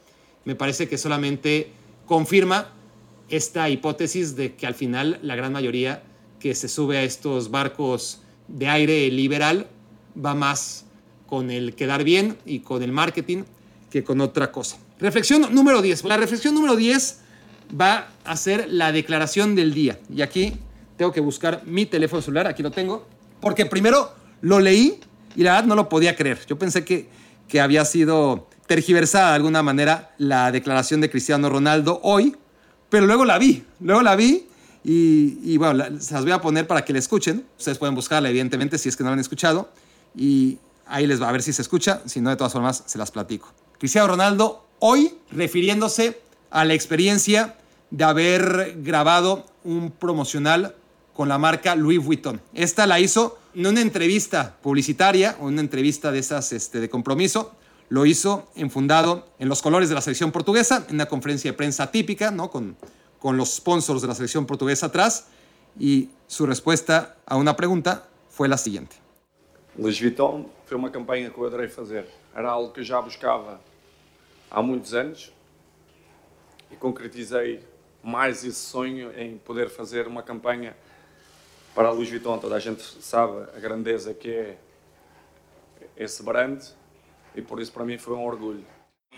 [0.45, 1.73] me parece que solamente
[2.07, 2.73] confirma
[3.29, 6.03] esta hipótesis de que al final la gran mayoría
[6.39, 9.69] que se sube a estos barcos de aire liberal
[10.23, 10.87] va más
[11.27, 13.45] con el quedar bien y con el marketing
[13.91, 14.79] que con otra cosa.
[14.99, 16.05] Reflexión número 10.
[16.05, 17.21] La reflexión número 10
[17.81, 19.99] va a ser la declaración del día.
[20.15, 20.55] Y aquí
[21.01, 23.07] tengo que buscar mi teléfono celular, aquí lo tengo,
[23.41, 25.01] porque primero lo leí
[25.35, 26.41] y la verdad no lo podía creer.
[26.47, 27.09] Yo pensé que,
[27.49, 32.37] que había sido tergiversada de alguna manera la declaración de Cristiano Ronaldo hoy,
[32.91, 34.47] pero luego la vi, luego la vi
[34.85, 37.47] y, bueno, se las voy a poner para que la escuchen.
[37.57, 39.71] Ustedes pueden buscarla, evidentemente, si es que no la han escuchado.
[40.15, 42.99] Y ahí les va a ver si se escucha, si no, de todas formas, se
[42.99, 43.51] las platico.
[43.79, 46.21] Cristiano Ronaldo hoy refiriéndose
[46.51, 47.57] a la experiencia
[47.91, 50.75] de haber grabado un promocional
[51.21, 52.41] con la marca Louis Vuitton.
[52.55, 57.53] Esta la hizo en una entrevista publicitaria o una entrevista de esas este, de compromiso.
[57.91, 61.91] Lo hizo enfundado en los colores de la selección portuguesa, en una conferencia de prensa
[61.91, 62.51] típica, ¿no?
[62.51, 62.75] con,
[63.19, 65.27] con los sponsors de la selección portuguesa atrás.
[65.79, 68.97] Y su respuesta a una pregunta fue la siguiente.
[69.77, 72.07] Louis Vuitton foi uma campanha que eu adorei fazer.
[72.35, 73.61] Era algo que eu já buscava
[74.51, 75.31] há muitos anos
[76.73, 77.61] e concretizei
[78.03, 80.75] mais esse sonho em poder fazer uma campanha
[81.75, 82.39] para a Louis Vuitton.
[82.39, 84.59] Toda a gente sabe a grandeza que é
[85.97, 86.63] esse brand
[87.35, 88.65] e por isso para mim foi um orgulho.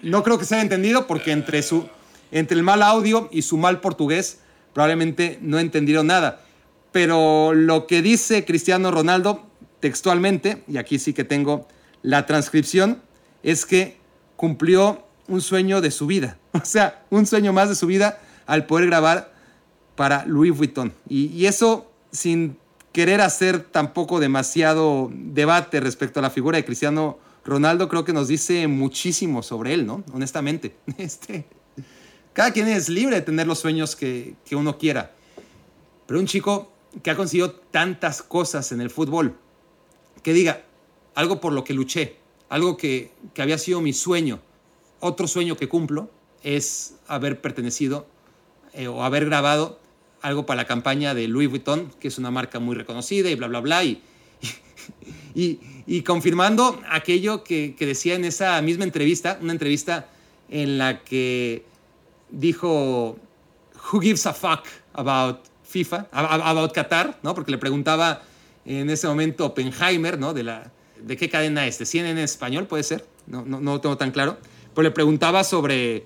[0.03, 1.89] No creo que se entendido porque entre, su,
[2.31, 4.41] entre el mal audio y su mal portugués
[4.73, 6.41] probablemente no entendieron nada.
[6.91, 9.47] Pero lo que dice Cristiano Ronaldo
[9.81, 11.67] textualmente, y aquí sí que tengo
[12.03, 13.03] la transcripción,
[13.43, 13.97] es que
[14.37, 16.39] cumplió un sueño de su vida.
[16.53, 19.33] O sea, un sueño más de su vida al poder grabar
[19.97, 20.93] para Louis Vuitton.
[21.09, 22.59] Y, eso sin
[22.93, 28.29] querer hacer tampoco demasiado debate respecto a la figura de Cristiano Ronaldo, creo que nos
[28.29, 30.05] dice muchísimo sobre él, ¿no?
[30.13, 30.77] Honestamente.
[30.99, 31.47] Este,
[32.33, 35.13] cada quien es libre de tener los sueños que, que uno quiera.
[36.07, 39.37] Pero un chico que ha conseguido tantas cosas en el fútbol,
[40.23, 40.65] que diga
[41.15, 42.17] algo por lo que luché,
[42.49, 44.41] algo que, que había sido mi sueño,
[45.01, 46.11] otro sueño que cumplo
[46.43, 48.07] es haber pertenecido
[48.73, 49.81] eh, o haber grabado
[50.23, 53.49] algo para la campaña de Louis Vuitton, que es una marca muy reconocida y bla,
[53.49, 53.83] bla, bla.
[55.35, 60.09] Y, y, confirmando aquello que, que, decía en esa misma entrevista, una entrevista
[60.51, 61.65] en la que
[62.31, 63.17] dijo,
[63.93, 67.35] Who gives a fuck about FIFA, about Qatar, ¿no?
[67.35, 68.23] Porque le preguntaba
[68.67, 70.35] en ese momento Oppenheimer, ¿no?
[70.35, 70.71] De, la,
[71.01, 71.79] ¿De qué cadena es?
[71.79, 73.07] ¿De 100 en español puede ser?
[73.27, 74.37] No, no, no lo tengo tan claro
[74.75, 76.05] pues le preguntaba sobre,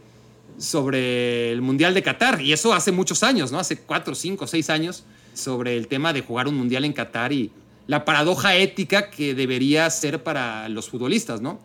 [0.58, 3.58] sobre el Mundial de Qatar, y eso hace muchos años, ¿no?
[3.58, 5.04] Hace cuatro, cinco, seis años,
[5.34, 7.50] sobre el tema de jugar un Mundial en Qatar y
[7.86, 11.60] la paradoja ética que debería ser para los futbolistas, ¿no?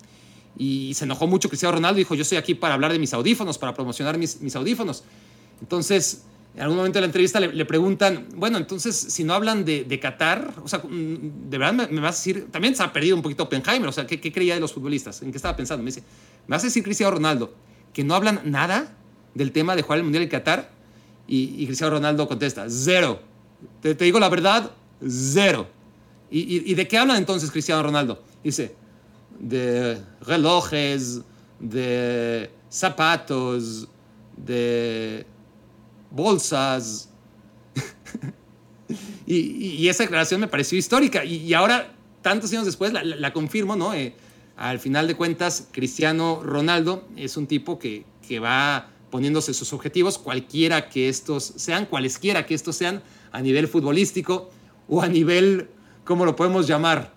[0.57, 3.57] y se enojó mucho Cristiano Ronaldo dijo, yo estoy aquí para hablar de mis audífonos,
[3.57, 5.03] para promocionar mis, mis audífonos.
[5.61, 6.23] Entonces,
[6.55, 9.99] en algún momento de la entrevista le, preguntan, bueno, entonces, si no hablan de, de
[9.99, 13.21] Qatar, o sea, mm, de verdad me, vas a decir, también se ha perdido un
[13.21, 15.21] poquito Oppenheimer, o sea, ¿qué, ¿qué, creía de los futbolistas?
[15.21, 15.83] ¿En qué estaba pensando?
[15.83, 16.01] Me dice,
[16.47, 17.53] ¿me vas a decir Cristiano Ronaldo
[17.93, 18.95] que no hablan nada
[19.33, 20.71] del tema de jugar el Mundial en Qatar?
[21.27, 23.21] Y, Cristiano Ronaldo contesta, cero.
[23.81, 24.71] Te, digo la verdad,
[25.07, 25.67] cero.
[26.29, 28.21] ¿Y, y, de qué hablan entonces Cristiano Ronaldo?
[28.43, 28.75] Dice,
[29.39, 31.21] de relojes,
[31.59, 33.87] de zapatos,
[34.35, 35.25] de
[36.09, 37.09] bolsas.
[39.25, 41.23] y, esa declaración me pareció histórica.
[41.23, 43.93] Y, ahora, tantos años después, la, confirmo, ¿no?
[43.93, 44.13] Eh,
[44.62, 50.20] al final de cuentas, Cristiano Ronaldo es un tipo que, que va poniéndose sus objetivos,
[50.20, 53.01] cualquiera que estos sean, cualesquiera que estos sean,
[53.32, 54.51] a nivel futbolístico
[54.88, 55.70] o a nivel,
[56.05, 57.16] ¿cómo lo podemos llamar?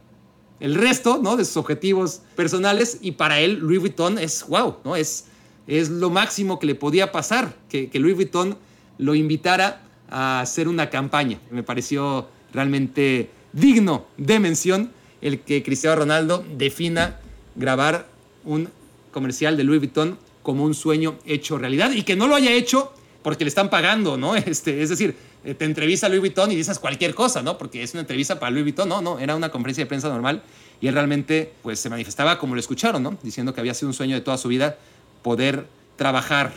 [0.58, 1.36] El resto, ¿no?
[1.36, 2.98] De sus objetivos personales.
[3.02, 4.96] Y para él, Louis Vuitton es, wow, ¿no?
[4.96, 5.26] Es,
[5.66, 8.56] es lo máximo que le podía pasar, que, que Louis Vuitton
[8.96, 11.40] lo invitara a hacer una campaña.
[11.50, 17.20] Me pareció realmente digno de mención el que Cristiano Ronaldo defina
[17.54, 18.06] grabar
[18.44, 18.68] un
[19.12, 22.92] comercial de Louis Vuitton como un sueño hecho realidad y que no lo haya hecho
[23.22, 24.36] porque le están pagando, ¿no?
[24.36, 27.56] Este, es decir, eh, te entrevista Louis Vuitton y dices cualquier cosa, ¿no?
[27.56, 30.42] Porque es una entrevista para Louis Vuitton, no, no, era una conferencia de prensa normal
[30.80, 33.16] y él realmente pues se manifestaba como lo escucharon, ¿no?
[33.22, 34.76] Diciendo que había sido un sueño de toda su vida
[35.22, 36.52] poder trabajar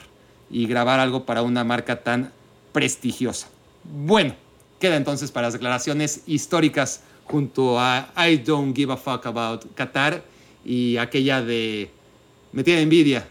[0.50, 2.32] y grabar algo para una marca tan
[2.74, 3.48] prestigiosa.
[3.84, 4.36] Bueno,
[4.80, 10.24] queda entonces para las declaraciones históricas junto a I Don't Give a Fuck About Qatar
[10.68, 11.90] y aquella de
[12.52, 13.28] Me tiene envidia.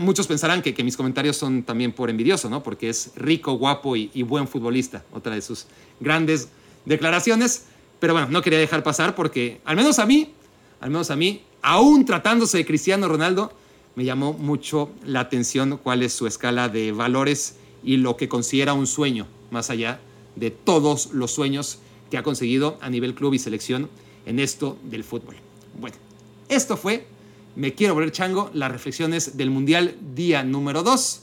[0.00, 2.62] muchos pensarán que, que, mis comentarios son también por envidioso, ¿no?
[2.62, 5.04] Porque es rico, guapo y, y buen futbolista.
[5.12, 5.66] Otra de sus
[6.00, 6.48] grandes
[6.84, 7.66] declaraciones.
[7.98, 10.32] Pero bueno, no quería dejar pasar porque, al menos a mí,
[10.80, 13.52] al menos a mí, aún tratándose de Cristiano Ronaldo,
[13.96, 18.74] me llamó mucho la atención cuál es su escala de valores y lo que considera
[18.74, 20.00] un sueño, más allá
[20.36, 21.78] de todos los sueños
[22.10, 23.88] que ha conseguido a nivel club y selección
[24.26, 25.36] en esto del fútbol.
[25.80, 25.96] Bueno,
[26.48, 27.06] esto fue
[27.54, 31.22] Me quiero volver chango, las reflexiones del Mundial día número 2.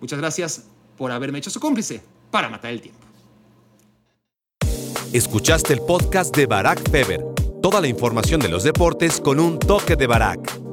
[0.00, 0.64] Muchas gracias
[0.96, 3.00] por haberme hecho su cómplice para matar el tiempo.
[5.12, 7.24] Escuchaste el podcast de Barack Feber.
[7.62, 10.69] Toda la información de los deportes con un toque de Barack.